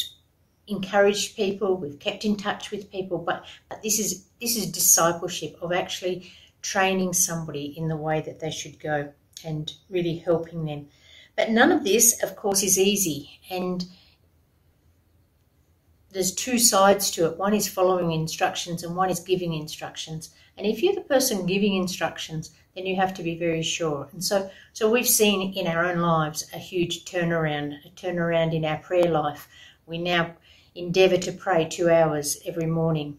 encouraged 0.66 1.36
people, 1.36 1.76
we've 1.76 1.98
kept 1.98 2.24
in 2.24 2.36
touch 2.36 2.70
with 2.70 2.90
people, 2.90 3.18
but, 3.18 3.44
but 3.68 3.82
this 3.82 3.98
is 3.98 4.26
this 4.40 4.56
is 4.56 4.70
discipleship 4.70 5.56
of 5.60 5.72
actually 5.72 6.30
training 6.62 7.12
somebody 7.12 7.74
in 7.76 7.88
the 7.88 7.96
way 7.96 8.20
that 8.20 8.40
they 8.40 8.50
should 8.50 8.80
go 8.80 9.12
and 9.44 9.72
really 9.90 10.16
helping 10.16 10.64
them. 10.64 10.88
But 11.36 11.50
none 11.50 11.72
of 11.72 11.84
this, 11.84 12.22
of 12.22 12.36
course, 12.36 12.62
is 12.62 12.78
easy 12.78 13.40
and 13.50 13.84
there's 16.14 16.32
two 16.32 16.58
sides 16.58 17.10
to 17.10 17.26
it. 17.26 17.36
One 17.38 17.54
is 17.54 17.66
following 17.68 18.12
instructions 18.12 18.84
and 18.84 18.94
one 18.94 19.10
is 19.10 19.18
giving 19.18 19.52
instructions. 19.52 20.30
And 20.56 20.64
if 20.64 20.80
you're 20.80 20.94
the 20.94 21.00
person 21.00 21.44
giving 21.44 21.74
instructions, 21.74 22.52
then 22.76 22.86
you 22.86 22.94
have 22.94 23.14
to 23.14 23.22
be 23.24 23.36
very 23.36 23.62
sure. 23.62 24.08
And 24.12 24.24
so, 24.24 24.48
so 24.72 24.88
we've 24.88 25.08
seen 25.08 25.52
in 25.54 25.66
our 25.66 25.84
own 25.84 25.98
lives 25.98 26.48
a 26.54 26.58
huge 26.58 27.04
turnaround, 27.04 27.74
a 27.84 27.90
turnaround 27.90 28.54
in 28.54 28.64
our 28.64 28.76
prayer 28.78 29.10
life. 29.10 29.48
We 29.86 29.98
now 29.98 30.34
endeavour 30.76 31.16
to 31.18 31.32
pray 31.32 31.64
two 31.68 31.90
hours 31.90 32.38
every 32.46 32.66
morning. 32.66 33.18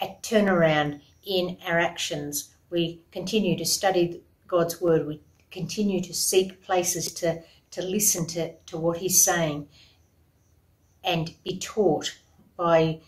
A 0.00 0.16
turnaround 0.22 1.00
in 1.26 1.58
our 1.66 1.78
actions. 1.78 2.54
We 2.70 3.02
continue 3.12 3.56
to 3.58 3.66
study 3.66 4.22
God's 4.46 4.80
word. 4.80 5.06
We 5.06 5.20
continue 5.50 6.00
to 6.02 6.14
seek 6.14 6.62
places 6.62 7.12
to, 7.12 7.42
to 7.70 7.82
listen 7.82 8.26
to, 8.26 8.52
to 8.66 8.78
what 8.78 8.98
He's 8.98 9.22
saying 9.22 9.68
and 11.04 11.34
be 11.44 11.58
taught 11.58 12.16
by 12.56 13.00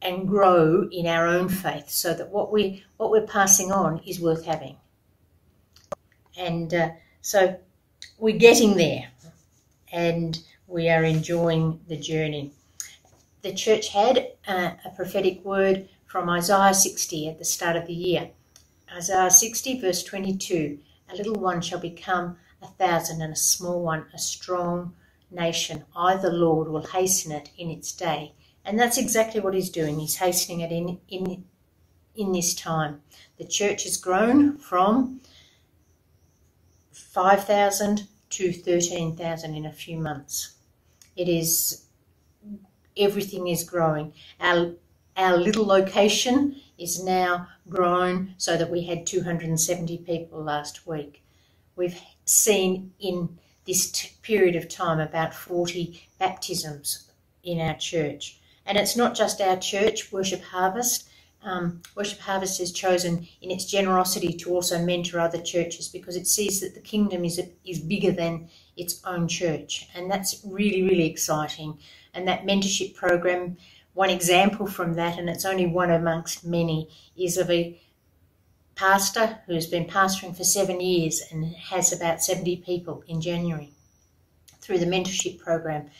and 0.00 0.26
grow 0.26 0.88
in 0.90 1.06
our 1.06 1.26
own 1.26 1.48
faith 1.48 1.88
so 1.88 2.12
that 2.14 2.30
what 2.30 2.52
we 2.52 2.84
what 2.96 3.10
we're 3.10 3.26
passing 3.26 3.70
on 3.70 4.00
is 4.06 4.20
worth 4.20 4.44
having. 4.44 4.76
And 6.36 6.72
uh, 6.74 6.90
so 7.20 7.58
we're 8.18 8.38
getting 8.38 8.76
there 8.76 9.08
and 9.92 10.38
we 10.66 10.88
are 10.88 11.04
enjoying 11.04 11.80
the 11.88 11.96
journey. 11.96 12.52
The 13.42 13.54
church 13.54 13.88
had 13.88 14.32
uh, 14.46 14.72
a 14.84 14.90
prophetic 14.96 15.44
word 15.44 15.88
from 16.06 16.28
isaiah 16.28 16.74
60 16.74 17.28
at 17.28 17.38
the 17.38 17.44
start 17.44 17.76
of 17.76 17.86
the 17.86 17.94
year. 17.94 18.30
Isaiah 18.94 19.30
60 19.30 19.80
verse 19.80 20.02
22 20.02 20.78
a 21.12 21.16
little 21.16 21.34
one 21.34 21.60
shall 21.60 21.78
become 21.78 22.36
a 22.62 22.66
thousand 22.66 23.20
and 23.20 23.32
a 23.32 23.36
small 23.36 23.82
one 23.82 24.06
a 24.14 24.18
strong 24.18 24.94
nation, 25.30 25.84
I, 25.96 26.16
the 26.16 26.30
Lord, 26.30 26.68
will 26.68 26.86
hasten 26.86 27.32
it 27.32 27.50
in 27.56 27.70
its 27.70 27.92
day. 27.92 28.34
And 28.64 28.78
that's 28.78 28.98
exactly 28.98 29.40
what 29.40 29.54
he's 29.54 29.70
doing. 29.70 29.98
He's 29.98 30.16
hastening 30.16 30.60
it 30.60 30.70
in, 30.70 31.00
in, 31.08 31.44
in 32.14 32.32
this 32.32 32.54
time. 32.54 33.00
The 33.38 33.44
church 33.44 33.84
has 33.84 33.96
grown 33.96 34.58
from 34.58 35.20
5,000 36.92 38.06
to 38.30 38.52
13,000 38.52 39.54
in 39.54 39.66
a 39.66 39.72
few 39.72 39.98
months. 39.98 40.54
It 41.16 41.28
is, 41.28 41.86
everything 42.96 43.48
is 43.48 43.64
growing. 43.64 44.12
Our, 44.40 44.74
our 45.16 45.36
little 45.36 45.66
location 45.66 46.56
is 46.78 47.02
now 47.02 47.48
grown 47.68 48.34
so 48.38 48.56
that 48.56 48.70
we 48.70 48.84
had 48.84 49.06
270 49.06 49.98
people 49.98 50.42
last 50.42 50.86
week. 50.86 51.22
We've 51.76 52.00
seen 52.24 52.92
in 52.98 53.38
this 53.64 54.12
period 54.22 54.56
of 54.56 54.68
time 54.68 55.00
about 55.00 55.34
40 55.34 56.02
baptisms 56.18 57.10
in 57.42 57.60
our 57.60 57.74
church. 57.74 58.38
And 58.66 58.78
it's 58.78 58.96
not 58.96 59.14
just 59.14 59.40
our 59.40 59.56
church, 59.56 60.12
Worship 60.12 60.42
Harvest. 60.42 61.08
Um, 61.44 61.82
Worship 61.96 62.20
Harvest 62.20 62.58
has 62.58 62.70
chosen 62.70 63.26
in 63.40 63.50
its 63.50 63.64
generosity 63.64 64.32
to 64.34 64.50
also 64.50 64.84
mentor 64.84 65.18
other 65.18 65.40
churches 65.40 65.88
because 65.88 66.14
it 66.14 66.28
sees 66.28 66.60
that 66.60 66.74
the 66.74 66.80
kingdom 66.80 67.24
is, 67.24 67.40
is 67.64 67.80
bigger 67.80 68.12
than 68.12 68.48
its 68.76 69.00
own 69.04 69.26
church. 69.26 69.88
And 69.94 70.10
that's 70.10 70.40
really, 70.44 70.82
really 70.82 71.06
exciting. 71.06 71.78
And 72.14 72.28
that 72.28 72.44
mentorship 72.44 72.94
program, 72.94 73.56
one 73.94 74.10
example 74.10 74.66
from 74.66 74.94
that, 74.94 75.18
and 75.18 75.28
it's 75.28 75.44
only 75.44 75.66
one 75.66 75.90
amongst 75.90 76.44
many, 76.44 76.88
is 77.16 77.36
of 77.36 77.50
a 77.50 77.78
pastor 78.74 79.38
who's 79.46 79.66
been 79.66 79.84
pastoring 79.84 80.36
for 80.36 80.44
seven 80.44 80.80
years 80.80 81.22
and 81.30 81.54
has 81.54 81.92
about 81.92 82.22
70 82.22 82.56
people 82.58 83.04
in 83.06 83.20
January. 83.20 83.70
Through 84.60 84.78
the 84.78 84.86
mentorship 84.86 85.38
program, 85.38 85.90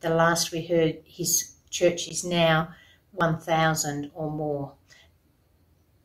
the 0.00 0.10
last 0.10 0.50
we 0.50 0.66
heard, 0.66 0.98
his 1.04 1.52
church 1.70 2.08
is 2.08 2.24
now 2.24 2.74
1,000 3.12 4.10
or 4.14 4.30
more. 4.30 4.72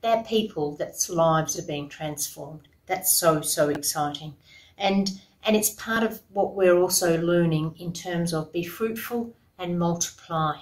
They're 0.01 0.23
people 0.23 0.75
that's 0.75 1.09
lives 1.09 1.57
are 1.57 1.65
being 1.65 1.89
transformed. 1.89 2.67
That's 2.85 3.11
so, 3.13 3.41
so 3.41 3.69
exciting. 3.69 4.35
And, 4.77 5.21
and 5.43 5.55
it's 5.55 5.71
part 5.71 6.03
of 6.03 6.21
what 6.31 6.55
we're 6.55 6.77
also 6.77 7.19
learning 7.21 7.75
in 7.79 7.93
terms 7.93 8.33
of 8.33 8.51
be 8.51 8.63
fruitful 8.63 9.33
and 9.57 9.79
multiply, 9.79 10.57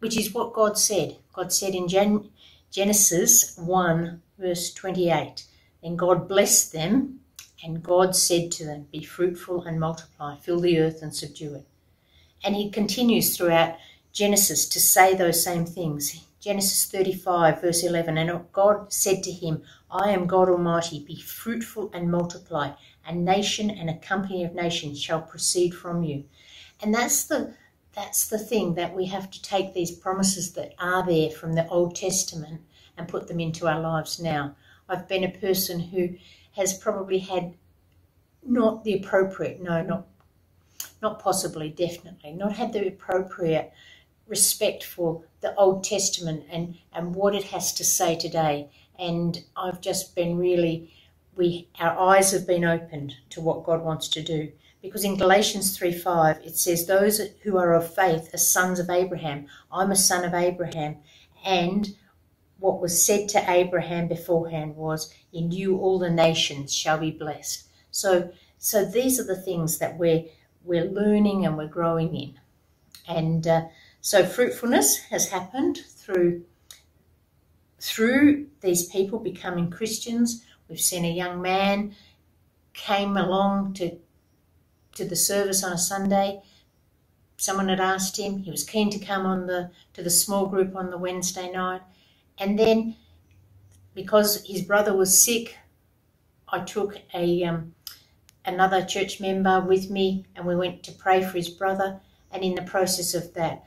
which 0.00 0.16
is 0.16 0.32
what 0.32 0.52
God 0.52 0.78
said. 0.78 1.16
God 1.32 1.52
said 1.52 1.74
in 1.74 1.88
Jan- 1.88 2.30
Genesis 2.70 3.56
1, 3.56 4.22
verse 4.38 4.72
28. 4.74 5.44
Then 5.82 5.96
God 5.96 6.28
blessed 6.28 6.72
them, 6.72 7.20
and 7.62 7.82
God 7.82 8.14
said 8.14 8.52
to 8.52 8.64
them, 8.64 8.86
Be 8.92 9.02
fruitful 9.02 9.62
and 9.62 9.80
multiply, 9.80 10.36
fill 10.36 10.60
the 10.60 10.78
earth 10.78 11.02
and 11.02 11.14
subdue 11.14 11.54
it. 11.54 11.66
And 12.44 12.54
he 12.54 12.70
continues 12.70 13.36
throughout 13.36 13.76
Genesis 14.12 14.66
to 14.68 14.80
say 14.80 15.14
those 15.14 15.42
same 15.42 15.66
things. 15.66 16.24
Genesis 16.40 16.84
35, 16.86 17.60
verse 17.60 17.82
11. 17.82 18.16
And 18.16 18.52
God 18.52 18.92
said 18.92 19.22
to 19.24 19.32
him, 19.32 19.62
I 19.90 20.10
am 20.10 20.26
God 20.26 20.48
Almighty, 20.48 21.00
be 21.00 21.20
fruitful 21.20 21.90
and 21.92 22.10
multiply. 22.10 22.72
A 23.06 23.12
nation 23.12 23.70
and 23.70 23.90
a 23.90 23.98
company 23.98 24.44
of 24.44 24.54
nations 24.54 25.00
shall 25.00 25.20
proceed 25.20 25.74
from 25.74 26.04
you. 26.04 26.24
And 26.80 26.94
that's 26.94 27.24
the 27.24 27.54
that's 27.98 28.28
the 28.28 28.38
thing 28.38 28.74
that 28.74 28.94
we 28.94 29.06
have 29.06 29.28
to 29.28 29.42
take 29.42 29.74
these 29.74 29.90
promises 29.90 30.52
that 30.52 30.72
are 30.78 31.04
there 31.04 31.30
from 31.30 31.54
the 31.54 31.66
Old 31.66 31.96
Testament 31.96 32.60
and 32.96 33.08
put 33.08 33.26
them 33.26 33.40
into 33.40 33.66
our 33.66 33.80
lives 33.80 34.20
now. 34.20 34.54
I've 34.88 35.08
been 35.08 35.24
a 35.24 35.38
person 35.40 35.80
who 35.80 36.10
has 36.52 36.78
probably 36.78 37.18
had 37.18 37.54
not 38.44 38.84
the 38.84 38.94
appropriate, 38.94 39.60
no, 39.60 39.82
not 39.82 40.06
not 41.02 41.20
possibly, 41.20 41.70
definitely, 41.70 42.32
not 42.32 42.52
had 42.52 42.72
the 42.72 42.86
appropriate 42.86 43.72
respect 44.28 44.84
for 44.84 45.22
the 45.40 45.54
Old 45.56 45.82
Testament 45.82 46.44
and, 46.50 46.76
and 46.92 47.14
what 47.14 47.34
it 47.34 47.44
has 47.44 47.72
to 47.74 47.84
say 47.84 48.16
today. 48.16 48.68
And 48.98 49.44
I've 49.56 49.80
just 49.80 50.14
been 50.14 50.38
really, 50.38 50.92
we 51.36 51.68
our 51.80 51.98
eyes 51.98 52.30
have 52.30 52.46
been 52.46 52.64
opened 52.64 53.14
to 53.30 53.40
what 53.40 53.64
God 53.64 53.82
wants 53.82 54.08
to 54.08 54.22
do. 54.22 54.52
Because 54.80 55.04
in 55.04 55.16
Galatians 55.16 55.76
3 55.76 55.92
5, 55.92 56.40
it 56.44 56.56
says, 56.56 56.86
Those 56.86 57.20
who 57.42 57.56
are 57.58 57.74
of 57.74 57.94
faith 57.94 58.32
are 58.32 58.38
sons 58.38 58.78
of 58.78 58.90
Abraham. 58.90 59.46
I'm 59.72 59.90
a 59.90 59.96
son 59.96 60.24
of 60.24 60.34
Abraham. 60.34 60.98
And 61.44 61.96
what 62.58 62.80
was 62.80 63.04
said 63.04 63.28
to 63.30 63.50
Abraham 63.50 64.08
beforehand 64.08 64.76
was, 64.76 65.12
In 65.32 65.50
you 65.50 65.78
all 65.78 65.98
the 65.98 66.10
nations 66.10 66.74
shall 66.74 66.98
be 66.98 67.10
blessed. 67.10 67.64
So, 67.90 68.30
so 68.58 68.84
these 68.84 69.18
are 69.18 69.24
the 69.24 69.40
things 69.40 69.78
that 69.78 69.98
we're, 69.98 70.24
we're 70.64 70.84
learning 70.84 71.44
and 71.44 71.56
we're 71.56 71.66
growing 71.66 72.14
in. 72.14 72.38
And 73.08 73.46
uh, 73.46 73.62
so 74.00 74.24
fruitfulness 74.24 74.98
has 75.10 75.30
happened 75.30 75.78
through, 75.78 76.44
through 77.80 78.46
these 78.60 78.88
people 78.88 79.18
becoming 79.18 79.70
Christians. 79.70 80.44
We've 80.68 80.80
seen 80.80 81.04
a 81.04 81.10
young 81.10 81.42
man 81.42 81.96
came 82.74 83.16
along 83.16 83.74
to 83.74 83.98
to 84.98 85.04
the 85.04 85.16
service 85.16 85.62
on 85.64 85.72
a 85.72 85.78
Sunday. 85.78 86.42
Someone 87.36 87.68
had 87.68 87.80
asked 87.80 88.18
him. 88.18 88.38
He 88.38 88.50
was 88.50 88.64
keen 88.64 88.90
to 88.90 88.98
come 88.98 89.24
on 89.24 89.46
the 89.46 89.70
to 89.94 90.02
the 90.02 90.10
small 90.10 90.46
group 90.46 90.74
on 90.74 90.90
the 90.90 90.98
Wednesday 90.98 91.50
night, 91.50 91.82
and 92.36 92.58
then 92.58 92.96
because 93.94 94.44
his 94.44 94.62
brother 94.62 94.94
was 94.94 95.24
sick, 95.24 95.56
I 96.48 96.64
took 96.64 96.98
a 97.14 97.44
um, 97.44 97.74
another 98.44 98.84
church 98.84 99.20
member 99.20 99.60
with 99.60 99.88
me, 99.88 100.26
and 100.34 100.44
we 100.44 100.56
went 100.56 100.82
to 100.84 100.92
pray 100.92 101.22
for 101.22 101.36
his 101.36 101.48
brother. 101.48 102.00
And 102.30 102.42
in 102.42 102.56
the 102.56 102.62
process 102.62 103.14
of 103.14 103.32
that, 103.34 103.64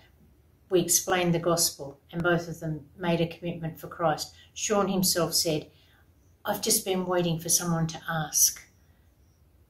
we 0.69 0.81
explained 0.81 1.33
the 1.33 1.39
gospel, 1.39 1.97
and 2.11 2.21
both 2.21 2.47
of 2.47 2.59
them 2.59 2.85
made 2.97 3.21
a 3.21 3.25
commitment 3.25 3.79
for 3.79 3.87
Christ. 3.87 4.33
Sean 4.53 4.89
himself 4.89 5.33
said, 5.33 5.71
"I've 6.43 6.61
just 6.61 6.83
been 6.83 7.05
waiting 7.05 7.39
for 7.39 7.49
someone 7.49 7.87
to 7.87 8.01
ask." 8.09 8.61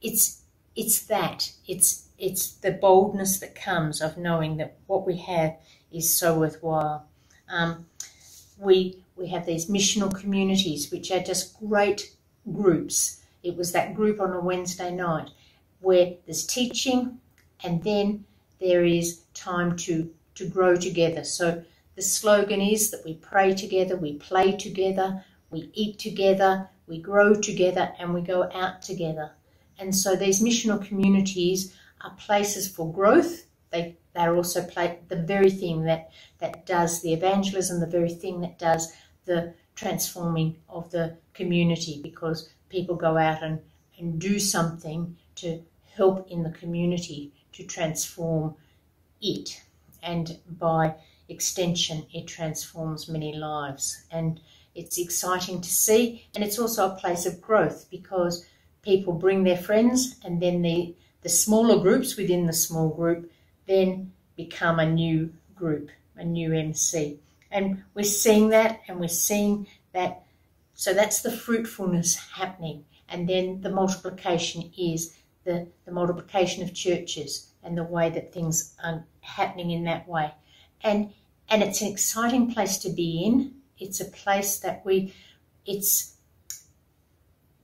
It's 0.02 0.41
it's 0.76 1.02
that 1.04 1.52
it's 1.68 2.08
it's 2.18 2.52
the 2.52 2.72
boldness 2.72 3.40
that 3.40 3.56
comes 3.56 4.02
of 4.02 4.18
knowing 4.18 4.58
that 4.58 4.78
what 4.88 5.06
we 5.06 5.18
have 5.18 5.58
is 5.92 6.16
so 6.16 6.40
worthwhile. 6.40 7.06
Um, 7.50 7.86
we 8.58 9.04
we 9.16 9.28
have 9.28 9.46
these 9.46 9.68
missional 9.70 10.14
communities 10.20 10.92
which 10.92 11.12
are 11.12 11.20
just 11.20 11.60
great 11.60 12.16
groups. 12.54 13.22
It 13.44 13.56
was 13.56 13.72
that 13.72 13.96
group 13.96 14.20
on 14.20 14.34
a 14.34 14.40
Wednesday 14.40 14.92
night 14.92 15.32
where 15.80 16.14
there's 16.26 16.46
teaching 16.46 17.20
and 17.64 17.84
then 17.84 18.26
there 18.60 18.86
is 18.86 19.22
time 19.34 19.76
to 19.78 20.10
to 20.36 20.48
grow 20.48 20.76
together. 20.76 21.24
So 21.24 21.64
the 21.96 22.02
the 22.02 22.08
slogan 22.08 22.62
is 22.62 22.90
that 22.90 23.06
we 23.06 23.14
pray 23.14 23.54
together, 23.54 23.96
we 23.96 24.14
play 24.14 24.54
together, 24.54 25.24
we 25.52 25.70
eat 25.76 26.00
together, 26.00 26.68
we 26.88 26.98
grow 26.98 27.36
together, 27.36 27.94
and 28.00 28.12
we 28.12 28.22
go 28.22 28.50
out 28.54 28.82
together. 28.82 29.34
And 29.82 29.96
so 29.96 30.16
these 30.16 30.44
missional 30.44 30.86
communities 30.86 31.76
are 32.02 32.12
places 32.12 32.68
for 32.68 32.94
growth. 32.94 33.48
They 33.72 33.98
they're 34.14 34.36
also 34.36 34.64
play, 34.64 35.00
the 35.08 35.16
very 35.16 35.50
thing 35.50 35.84
that 35.86 36.12
that 36.38 36.66
does 36.68 37.02
the 37.02 37.14
evangelism, 37.14 37.80
the 37.80 37.98
very 37.98 38.14
thing 38.14 38.42
that 38.42 38.60
does 38.60 38.94
the 39.26 39.56
transforming 39.76 40.58
of 40.70 40.92
the 40.92 41.18
community 41.34 42.00
because 42.04 42.50
people 42.70 42.96
go 42.96 43.18
out 43.18 43.42
and, 43.42 43.60
and 43.98 44.20
do 44.20 44.38
something 44.38 45.18
to 45.36 45.64
help 45.96 46.30
in 46.30 46.44
the 46.44 46.52
community 46.52 47.34
to 47.54 47.64
transform 47.64 48.54
it. 49.20 49.64
And 50.04 50.38
by 50.48 50.96
extension, 51.28 52.06
it 52.14 52.28
transforms 52.28 53.10
many 53.10 53.34
lives. 53.34 54.06
And 54.12 54.42
it's 54.76 55.00
exciting 55.00 55.62
to 55.62 55.70
see. 55.70 56.28
And 56.36 56.44
it's 56.44 56.60
also 56.60 56.92
a 56.92 56.96
place 56.96 57.26
of 57.26 57.42
growth 57.42 57.88
because 57.90 58.46
people 58.82 59.14
bring 59.14 59.44
their 59.44 59.58
friends 59.58 60.16
and 60.24 60.42
then 60.42 60.62
the, 60.62 60.96
the 61.22 61.30
smaller 61.30 61.80
groups 61.82 62.16
within 62.16 62.46
the 62.46 62.54
small 62.54 62.90
group 62.90 63.32
then 63.68 64.12
become 64.36 64.80
a 64.80 64.86
new 64.86 65.32
group, 65.56 65.90
a 66.16 66.24
new 66.24 66.54
MC. 66.54 67.20
And 67.52 67.84
we're 67.94 68.04
seeing 68.04 68.50
that 68.50 68.82
and 68.88 69.00
we're 69.00 69.08
seeing 69.08 69.68
that. 69.94 70.24
So 70.74 70.94
that's 70.94 71.22
the 71.22 71.32
fruitfulness 71.32 72.16
happening. 72.16 72.86
And 73.10 73.28
then 73.28 73.62
the 73.62 73.70
multiplication 73.70 74.72
is 74.78 75.16
the, 75.44 75.68
the 75.86 75.92
multiplication 75.92 76.64
of 76.64 76.74
churches 76.74 77.52
and 77.64 77.78
the 77.78 77.84
way 77.84 78.10
that 78.10 78.34
things 78.34 78.74
are 78.84 79.04
happening 79.20 79.72
in 79.72 79.84
that 79.84 80.08
way. 80.08 80.34
And 80.82 81.14
and 81.50 81.62
it's 81.62 81.82
an 81.82 81.90
exciting 81.90 82.54
place 82.54 82.78
to 82.80 82.90
be 82.90 83.24
in. 83.26 83.54
It's 83.78 84.00
a 84.00 84.06
place 84.06 84.60
that 84.60 84.86
we 84.86 85.14
it's 85.66 86.11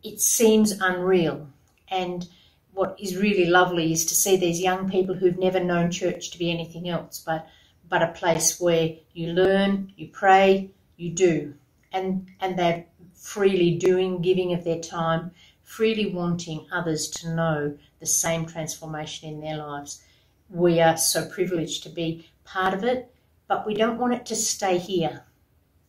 it 0.04 0.22
seems 0.22 0.72
unreal. 0.72 1.48
And 1.90 2.28
what 2.74 2.96
is 3.00 3.18
really 3.18 3.46
lovely 3.46 3.92
is 3.92 4.06
to 4.06 4.16
see 4.16 4.38
these 4.38 4.62
young 4.62 4.90
people 4.90 5.16
who've 5.16 5.40
never 5.40 5.60
known 5.60 5.90
church 5.92 6.30
to 6.32 6.38
be 6.38 6.52
anything 6.52 6.88
else 6.90 7.24
but 7.26 7.48
but 7.90 8.04
a 8.04 8.08
place 8.08 8.60
where 8.60 8.96
you 9.14 9.28
learn, 9.32 9.94
you 9.96 10.10
pray, 10.10 10.70
you 10.98 11.10
do. 11.10 11.54
And 11.92 12.28
and 12.42 12.58
they're 12.60 12.86
freely 13.14 13.76
doing, 13.76 14.22
giving 14.22 14.54
of 14.54 14.64
their 14.64 14.80
time, 14.80 15.32
freely 15.64 16.14
wanting 16.14 16.68
others 16.72 17.10
to 17.10 17.34
know 17.34 17.78
the 18.00 18.06
same 18.06 18.46
transformation 18.46 19.30
in 19.30 19.42
their 19.42 19.58
lives. 19.58 20.04
We 20.50 20.80
are 20.80 20.98
so 20.98 21.28
privileged 21.28 21.84
to 21.84 21.90
be 21.90 22.30
part 22.44 22.74
of 22.74 22.84
it, 22.84 23.14
but 23.48 23.66
we 23.66 23.74
don't 23.74 23.98
want 23.98 24.14
it 24.14 24.26
to 24.28 24.36
stay 24.36 24.78
here 24.78 25.24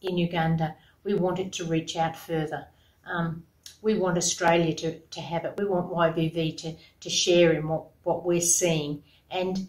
in 0.01 0.17
Uganda. 0.17 0.75
We 1.05 1.15
want 1.15 1.39
it 1.39 1.53
to 1.55 1.65
reach 1.65 1.97
out 1.97 2.17
further. 2.17 2.67
Um, 3.07 3.45
we 3.83 3.95
want 3.95 4.19
Australia 4.19 4.75
to, 4.75 4.99
to 4.99 5.21
have 5.21 5.45
it. 5.45 5.55
We 5.59 5.65
want 5.65 5.91
YVV 5.91 6.57
to, 6.59 6.75
to 7.01 7.11
share 7.11 7.53
in 7.53 7.69
what, 7.69 7.85
what 8.03 8.25
we're 8.25 8.41
seeing. 8.41 9.03
And, 9.31 9.69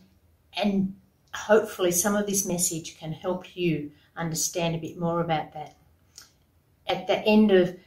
and 0.57 0.95
hopefully 1.33 1.91
some 1.91 2.15
of 2.15 2.25
this 2.25 2.45
message 2.45 2.97
can 2.97 3.13
help 3.13 3.55
you 3.55 3.91
understand 4.15 4.75
a 4.75 4.79
bit 4.79 4.97
more 4.97 5.21
about 5.21 5.53
that. 5.53 5.75
At 6.87 7.07
the 7.07 7.19
end 7.19 7.51
of 7.51 7.77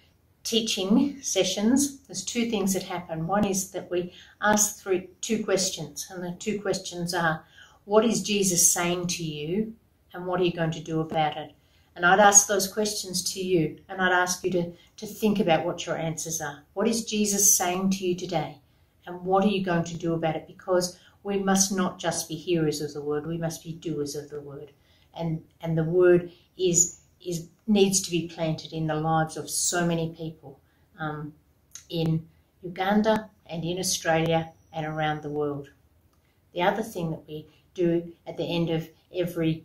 teaching 0.44 1.20
sessions, 1.22 1.98
there's 2.06 2.24
two 2.24 2.50
things 2.50 2.74
that 2.74 2.84
happen. 2.84 3.26
One 3.26 3.44
is 3.44 3.70
that 3.72 3.90
we 3.90 4.12
ask 4.40 4.80
three, 4.80 5.08
two 5.20 5.44
questions, 5.44 6.06
and 6.10 6.22
the 6.22 6.36
two 6.38 6.60
questions 6.60 7.14
are, 7.14 7.44
what 7.84 8.04
is 8.04 8.22
Jesus 8.22 8.72
saying 8.72 9.08
to 9.08 9.24
you, 9.24 9.74
and 10.14 10.26
what 10.26 10.40
are 10.40 10.44
you 10.44 10.52
going 10.52 10.70
to 10.72 10.80
do 10.80 11.00
about 11.00 11.36
it? 11.36 11.52
And 11.94 12.06
I'd 12.06 12.20
ask 12.20 12.46
those 12.46 12.72
questions 12.72 13.22
to 13.34 13.40
you, 13.40 13.78
and 13.88 14.00
I'd 14.00 14.12
ask 14.12 14.42
you 14.44 14.50
to, 14.52 14.72
to 14.96 15.06
think 15.06 15.40
about 15.40 15.66
what 15.66 15.84
your 15.84 15.96
answers 15.96 16.40
are. 16.40 16.62
What 16.74 16.88
is 16.88 17.04
Jesus 17.04 17.54
saying 17.54 17.90
to 17.90 18.06
you 18.06 18.14
today? 18.14 18.58
And 19.06 19.22
what 19.24 19.44
are 19.44 19.48
you 19.48 19.64
going 19.64 19.84
to 19.84 19.96
do 19.96 20.14
about 20.14 20.36
it? 20.36 20.46
Because 20.46 20.98
we 21.22 21.38
must 21.38 21.70
not 21.72 21.98
just 21.98 22.28
be 22.28 22.34
hearers 22.34 22.80
of 22.80 22.94
the 22.94 23.02
word, 23.02 23.26
we 23.26 23.36
must 23.36 23.62
be 23.62 23.72
doers 23.72 24.14
of 24.14 24.30
the 24.30 24.40
word. 24.40 24.72
And, 25.14 25.44
and 25.60 25.76
the 25.76 25.84
word 25.84 26.32
is, 26.56 27.00
is 27.24 27.48
needs 27.66 28.00
to 28.02 28.10
be 28.10 28.28
planted 28.28 28.72
in 28.72 28.86
the 28.86 28.94
lives 28.94 29.36
of 29.36 29.50
so 29.50 29.86
many 29.86 30.14
people 30.16 30.60
um, 30.98 31.34
in 31.90 32.26
Uganda 32.62 33.28
and 33.46 33.64
in 33.64 33.78
Australia 33.78 34.52
and 34.72 34.86
around 34.86 35.22
the 35.22 35.30
world. 35.30 35.68
The 36.54 36.62
other 36.62 36.82
thing 36.82 37.10
that 37.10 37.26
we 37.26 37.46
do 37.74 38.12
at 38.26 38.36
the 38.36 38.44
end 38.44 38.70
of 38.70 38.88
every 39.14 39.64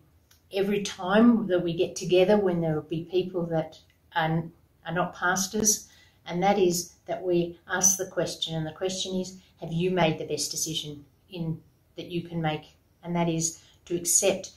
every 0.51 0.83
time 0.83 1.47
that 1.47 1.63
we 1.63 1.73
get 1.73 1.95
together 1.95 2.37
when 2.37 2.61
there 2.61 2.75
will 2.75 2.81
be 2.81 3.07
people 3.11 3.45
that 3.47 3.79
are, 4.15 4.43
are 4.85 4.93
not 4.93 5.15
pastors, 5.15 5.87
and 6.25 6.41
that 6.43 6.57
is 6.59 6.93
that 7.05 7.23
we 7.23 7.59
ask 7.69 7.97
the 7.97 8.05
question, 8.05 8.55
and 8.55 8.65
the 8.65 8.71
question 8.71 9.15
is, 9.15 9.39
have 9.61 9.71
you 9.71 9.91
made 9.91 10.17
the 10.17 10.25
best 10.25 10.51
decision 10.51 11.05
in 11.29 11.61
that 11.95 12.07
you 12.07 12.21
can 12.21 12.41
make? 12.41 12.75
And 13.03 13.15
that 13.15 13.29
is 13.29 13.61
to 13.85 13.95
accept 13.95 14.51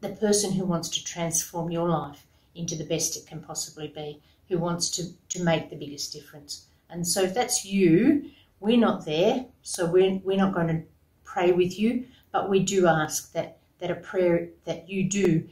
the 0.00 0.10
person 0.10 0.52
who 0.52 0.64
wants 0.64 0.88
to 0.90 1.04
transform 1.04 1.70
your 1.70 1.88
life 1.88 2.26
into 2.54 2.76
the 2.76 2.84
best 2.84 3.16
it 3.16 3.26
can 3.26 3.40
possibly 3.40 3.88
be, 3.88 4.20
who 4.48 4.58
wants 4.58 4.90
to, 4.90 5.04
to 5.28 5.42
make 5.42 5.70
the 5.70 5.76
biggest 5.76 6.12
difference. 6.12 6.66
And 6.90 7.06
so 7.06 7.22
if 7.22 7.34
that's 7.34 7.64
you, 7.64 8.30
we're 8.60 8.78
not 8.78 9.04
there, 9.04 9.46
so 9.62 9.86
we're, 9.86 10.20
we're 10.24 10.36
not 10.36 10.54
going 10.54 10.68
to 10.68 10.82
pray 11.24 11.52
with 11.52 11.78
you, 11.78 12.06
but 12.32 12.48
we 12.48 12.60
do 12.60 12.86
ask 12.86 13.32
that 13.32 13.57
that 13.78 13.90
a 13.90 13.94
prayer 13.94 14.48
that 14.64 14.88
you 14.88 15.04
do 15.08 15.48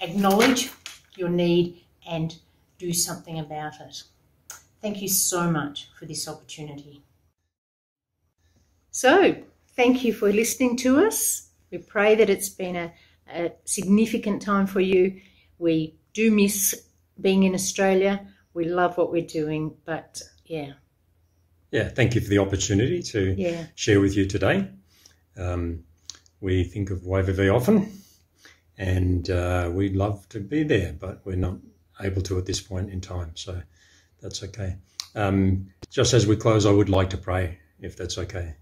acknowledge 0.00 0.70
your 1.16 1.28
need 1.28 1.82
and 2.08 2.36
do 2.78 2.92
something 2.92 3.38
about 3.38 3.80
it. 3.80 4.02
Thank 4.82 5.00
you 5.00 5.08
so 5.08 5.50
much 5.50 5.88
for 5.98 6.06
this 6.06 6.28
opportunity. 6.28 7.02
So, 8.90 9.36
thank 9.76 10.04
you 10.04 10.12
for 10.12 10.30
listening 10.32 10.76
to 10.78 11.04
us. 11.04 11.48
We 11.70 11.78
pray 11.78 12.14
that 12.16 12.30
it's 12.30 12.48
been 12.48 12.76
a, 12.76 12.92
a 13.34 13.52
significant 13.64 14.42
time 14.42 14.66
for 14.66 14.80
you. 14.80 15.20
We 15.58 15.94
do 16.12 16.30
miss 16.30 16.86
being 17.20 17.42
in 17.44 17.54
Australia. 17.54 18.26
We 18.52 18.66
love 18.66 18.96
what 18.96 19.10
we're 19.10 19.26
doing, 19.26 19.74
but 19.84 20.22
yeah. 20.46 20.72
Yeah, 21.70 21.88
thank 21.88 22.14
you 22.14 22.20
for 22.20 22.28
the 22.28 22.38
opportunity 22.38 23.02
to 23.02 23.34
Yeah. 23.36 23.66
share 23.74 24.00
with 24.00 24.16
you 24.16 24.26
today. 24.26 24.68
Um, 25.36 25.82
we 26.44 26.62
think 26.62 26.90
of 26.90 27.00
YVV 27.00 27.52
often, 27.52 27.90
and 28.76 29.30
uh, 29.30 29.70
we'd 29.72 29.96
love 29.96 30.28
to 30.28 30.38
be 30.38 30.62
there, 30.62 30.92
but 30.92 31.22
we're 31.24 31.36
not 31.36 31.56
able 32.02 32.20
to 32.20 32.36
at 32.36 32.44
this 32.44 32.60
point 32.60 32.90
in 32.90 33.00
time. 33.00 33.32
So 33.34 33.62
that's 34.20 34.42
okay. 34.42 34.76
Um, 35.14 35.70
just 35.88 36.12
as 36.12 36.26
we 36.26 36.36
close, 36.36 36.66
I 36.66 36.70
would 36.70 36.90
like 36.90 37.10
to 37.10 37.16
pray, 37.16 37.60
if 37.80 37.96
that's 37.96 38.18
okay. 38.18 38.56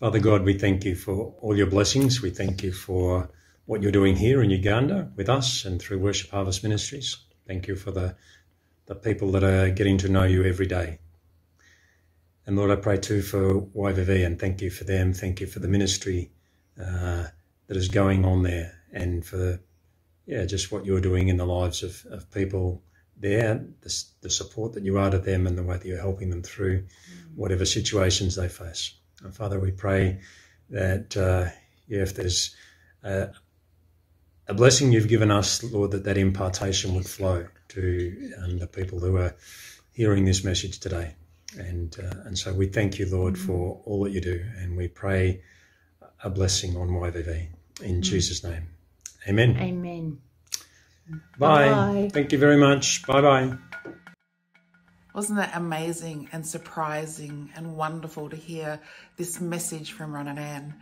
Father 0.00 0.20
God, 0.20 0.42
we 0.42 0.54
thank 0.54 0.86
you 0.86 0.96
for 0.96 1.34
all 1.42 1.54
your 1.54 1.66
blessings. 1.66 2.22
We 2.22 2.30
thank 2.30 2.62
you 2.62 2.72
for 2.72 3.28
what 3.66 3.82
you're 3.82 3.92
doing 3.92 4.16
here 4.16 4.42
in 4.42 4.48
Uganda 4.48 5.12
with 5.16 5.28
us 5.28 5.66
and 5.66 5.82
through 5.82 5.98
Worship 5.98 6.30
Harvest 6.30 6.62
Ministries. 6.62 7.18
Thank 7.46 7.68
you 7.68 7.76
for 7.76 7.90
the, 7.90 8.16
the 8.86 8.94
people 8.94 9.32
that 9.32 9.44
are 9.44 9.68
getting 9.68 9.98
to 9.98 10.08
know 10.08 10.24
you 10.24 10.44
every 10.44 10.66
day. 10.66 11.00
And 12.46 12.56
Lord, 12.56 12.70
I 12.70 12.76
pray 12.76 12.96
too 12.96 13.20
for 13.20 13.60
YVV 13.60 14.24
and 14.24 14.38
thank 14.38 14.62
you 14.62 14.70
for 14.70 14.84
them. 14.84 15.12
Thank 15.12 15.42
you 15.42 15.46
for 15.46 15.58
the 15.58 15.68
ministry 15.68 16.30
uh, 16.80 17.24
that 17.66 17.76
is 17.76 17.88
going 17.88 18.24
on 18.24 18.42
there 18.42 18.72
and 18.92 19.24
for, 19.24 19.60
yeah, 20.26 20.44
just 20.44 20.72
what 20.72 20.84
you're 20.84 21.00
doing 21.00 21.28
in 21.28 21.36
the 21.36 21.46
lives 21.46 21.82
of, 21.82 22.06
of 22.10 22.30
people 22.30 22.82
there, 23.16 23.64
the, 23.80 24.04
the 24.20 24.30
support 24.30 24.72
that 24.74 24.84
you 24.84 24.98
are 24.98 25.10
to 25.10 25.18
them 25.18 25.46
and 25.46 25.58
the 25.58 25.62
way 25.62 25.76
that 25.76 25.86
you're 25.86 26.00
helping 26.00 26.30
them 26.30 26.42
through 26.42 26.84
whatever 27.34 27.64
situations 27.64 28.36
they 28.36 28.48
face. 28.48 28.94
And 29.22 29.34
Father, 29.34 29.58
we 29.58 29.72
pray 29.72 30.20
that, 30.70 31.16
uh, 31.16 31.50
yeah, 31.88 32.02
if 32.02 32.14
there's 32.14 32.54
a, 33.02 33.28
a 34.46 34.54
blessing 34.54 34.92
you've 34.92 35.08
given 35.08 35.30
us, 35.30 35.62
Lord, 35.64 35.90
that 35.90 36.04
that 36.04 36.18
impartation 36.18 36.94
would 36.94 37.06
flow 37.06 37.46
to 37.68 38.32
um, 38.42 38.58
the 38.58 38.66
people 38.66 39.00
who 39.00 39.16
are 39.16 39.34
hearing 39.92 40.24
this 40.24 40.44
message 40.44 40.78
today. 40.78 41.14
And, 41.58 41.96
uh, 41.98 42.22
and 42.24 42.38
so 42.38 42.52
we 42.52 42.68
thank 42.68 42.98
you, 42.98 43.06
Lord, 43.10 43.36
for 43.38 43.80
all 43.84 44.04
that 44.04 44.12
you 44.12 44.20
do. 44.20 44.44
And 44.58 44.76
we 44.76 44.88
pray 44.88 45.42
a 46.22 46.30
blessing 46.30 46.76
on 46.76 46.88
YVV 46.88 47.48
in 47.82 47.96
mm. 47.96 48.00
Jesus' 48.00 48.42
name. 48.44 48.68
Amen. 49.28 49.56
Amen. 49.58 50.18
Bye. 51.38 51.68
Bye. 51.68 52.10
Thank 52.12 52.32
you 52.32 52.38
very 52.38 52.56
much. 52.56 53.06
Bye 53.06 53.20
bye. 53.20 53.56
Wasn't 55.14 55.38
that 55.38 55.56
amazing 55.56 56.28
and 56.32 56.46
surprising 56.46 57.50
and 57.56 57.76
wonderful 57.76 58.30
to 58.30 58.36
hear 58.36 58.78
this 59.16 59.40
message 59.40 59.92
from 59.92 60.14
Ron 60.14 60.28
and 60.28 60.38
Ann? 60.38 60.74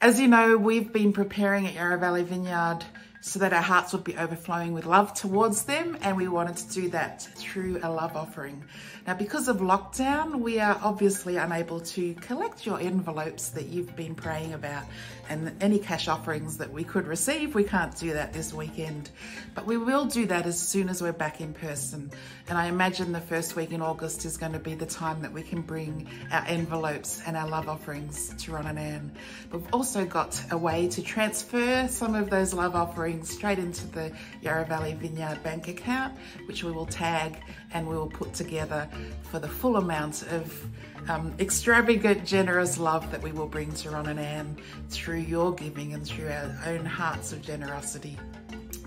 As 0.00 0.18
you 0.18 0.26
know, 0.26 0.56
we've 0.56 0.92
been 0.92 1.12
preparing 1.12 1.66
at 1.66 1.74
Yarra 1.74 1.98
Valley 1.98 2.24
Vineyard 2.24 2.84
so 3.22 3.38
that 3.38 3.52
our 3.52 3.62
hearts 3.62 3.92
would 3.92 4.02
be 4.02 4.16
overflowing 4.16 4.72
with 4.72 4.84
love 4.84 5.14
towards 5.14 5.62
them. 5.62 5.96
And 6.02 6.16
we 6.16 6.26
wanted 6.26 6.56
to 6.56 6.68
do 6.72 6.88
that 6.90 7.22
through 7.22 7.78
a 7.82 7.88
love 7.88 8.16
offering. 8.16 8.64
Now, 9.06 9.14
because 9.14 9.48
of 9.48 9.58
lockdown, 9.58 10.40
we 10.40 10.58
are 10.58 10.78
obviously 10.82 11.36
unable 11.36 11.80
to 11.80 12.14
collect 12.14 12.66
your 12.66 12.80
envelopes 12.80 13.50
that 13.50 13.66
you've 13.66 13.94
been 13.94 14.16
praying 14.16 14.54
about 14.54 14.84
and 15.28 15.52
any 15.60 15.78
cash 15.78 16.08
offerings 16.08 16.58
that 16.58 16.72
we 16.72 16.82
could 16.82 17.06
receive. 17.06 17.54
We 17.54 17.64
can't 17.64 17.96
do 17.96 18.12
that 18.12 18.32
this 18.32 18.52
weekend, 18.52 19.10
but 19.54 19.66
we 19.66 19.76
will 19.76 20.04
do 20.04 20.26
that 20.26 20.46
as 20.46 20.58
soon 20.58 20.88
as 20.88 21.00
we're 21.00 21.12
back 21.12 21.40
in 21.40 21.52
person. 21.52 22.10
And 22.48 22.58
I 22.58 22.66
imagine 22.66 23.12
the 23.12 23.20
first 23.20 23.54
week 23.54 23.70
in 23.70 23.82
August 23.82 24.24
is 24.24 24.36
going 24.36 24.52
to 24.52 24.58
be 24.58 24.74
the 24.74 24.86
time 24.86 25.22
that 25.22 25.32
we 25.32 25.42
can 25.42 25.62
bring 25.62 26.08
our 26.32 26.44
envelopes 26.46 27.22
and 27.24 27.36
our 27.36 27.48
love 27.48 27.68
offerings 27.68 28.34
to 28.44 28.52
Ron 28.52 28.66
and 28.66 28.78
Anne. 28.78 29.12
We've 29.52 29.66
also 29.72 30.04
got 30.04 30.40
a 30.50 30.58
way 30.58 30.88
to 30.88 31.02
transfer 31.02 31.88
some 31.88 32.14
of 32.14 32.30
those 32.30 32.52
love 32.52 32.74
offerings 32.74 33.11
straight 33.20 33.58
into 33.58 33.86
the 33.88 34.12
Yarra 34.40 34.64
Valley 34.64 34.94
Vineyard 34.94 35.42
bank 35.42 35.68
account, 35.68 36.16
which 36.46 36.64
we 36.64 36.72
will 36.72 36.86
tag 36.86 37.42
and 37.74 37.86
we 37.86 37.96
will 37.96 38.08
put 38.08 38.32
together 38.32 38.88
for 39.24 39.38
the 39.38 39.48
full 39.48 39.76
amount 39.76 40.22
of 40.30 40.66
um, 41.08 41.34
extravagant, 41.38 42.24
generous 42.24 42.78
love 42.78 43.10
that 43.10 43.22
we 43.22 43.32
will 43.32 43.48
bring 43.48 43.72
to 43.72 43.90
Ron 43.90 44.06
and 44.06 44.20
Anne 44.20 44.56
through 44.88 45.18
your 45.18 45.52
giving 45.54 45.94
and 45.94 46.06
through 46.06 46.28
our 46.28 46.56
own 46.66 46.84
hearts 46.84 47.32
of 47.32 47.42
generosity 47.42 48.16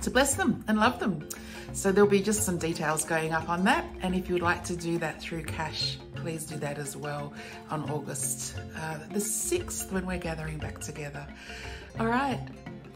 to 0.01 0.11
bless 0.11 0.36
them 0.36 0.63
and 0.67 0.80
love 0.80 0.99
them. 0.99 1.28
So 1.73 1.91
there'll 1.91 2.09
be 2.09 2.21
just 2.21 2.43
some 2.43 2.57
details 2.57 3.03
going 3.03 3.34
up 3.34 3.49
on 3.49 3.63
that. 3.65 3.86
And 4.01 4.15
if 4.15 4.30
you'd 4.30 4.41
like 4.41 4.63
to 4.65 4.76
do 4.76 4.97
that 4.99 5.19
through 5.19 5.43
cash, 5.43 5.97
please 6.15 6.45
do 6.45 6.55
that 6.57 6.78
as 6.78 6.95
well 6.95 7.34
on 7.69 7.89
August 7.89 8.55
uh, 8.78 8.99
the 9.09 9.19
6th 9.19 9.91
when 9.91 10.05
we're 10.05 10.17
gathering 10.17 10.57
back 10.57 10.80
together. 10.80 11.26
All 11.99 12.05
right. 12.05 12.39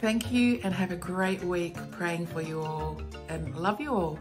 Thank 0.02 0.32
you 0.32 0.62
and 0.64 0.74
have 0.74 0.92
a 0.92 0.96
great 0.96 1.44
week 1.44 1.76
praying 1.92 2.28
for 2.28 2.42
you 2.42 2.62
all 2.62 3.02
and 3.28 3.54
love 3.58 3.82
you 3.82 3.94
all. 3.94 4.18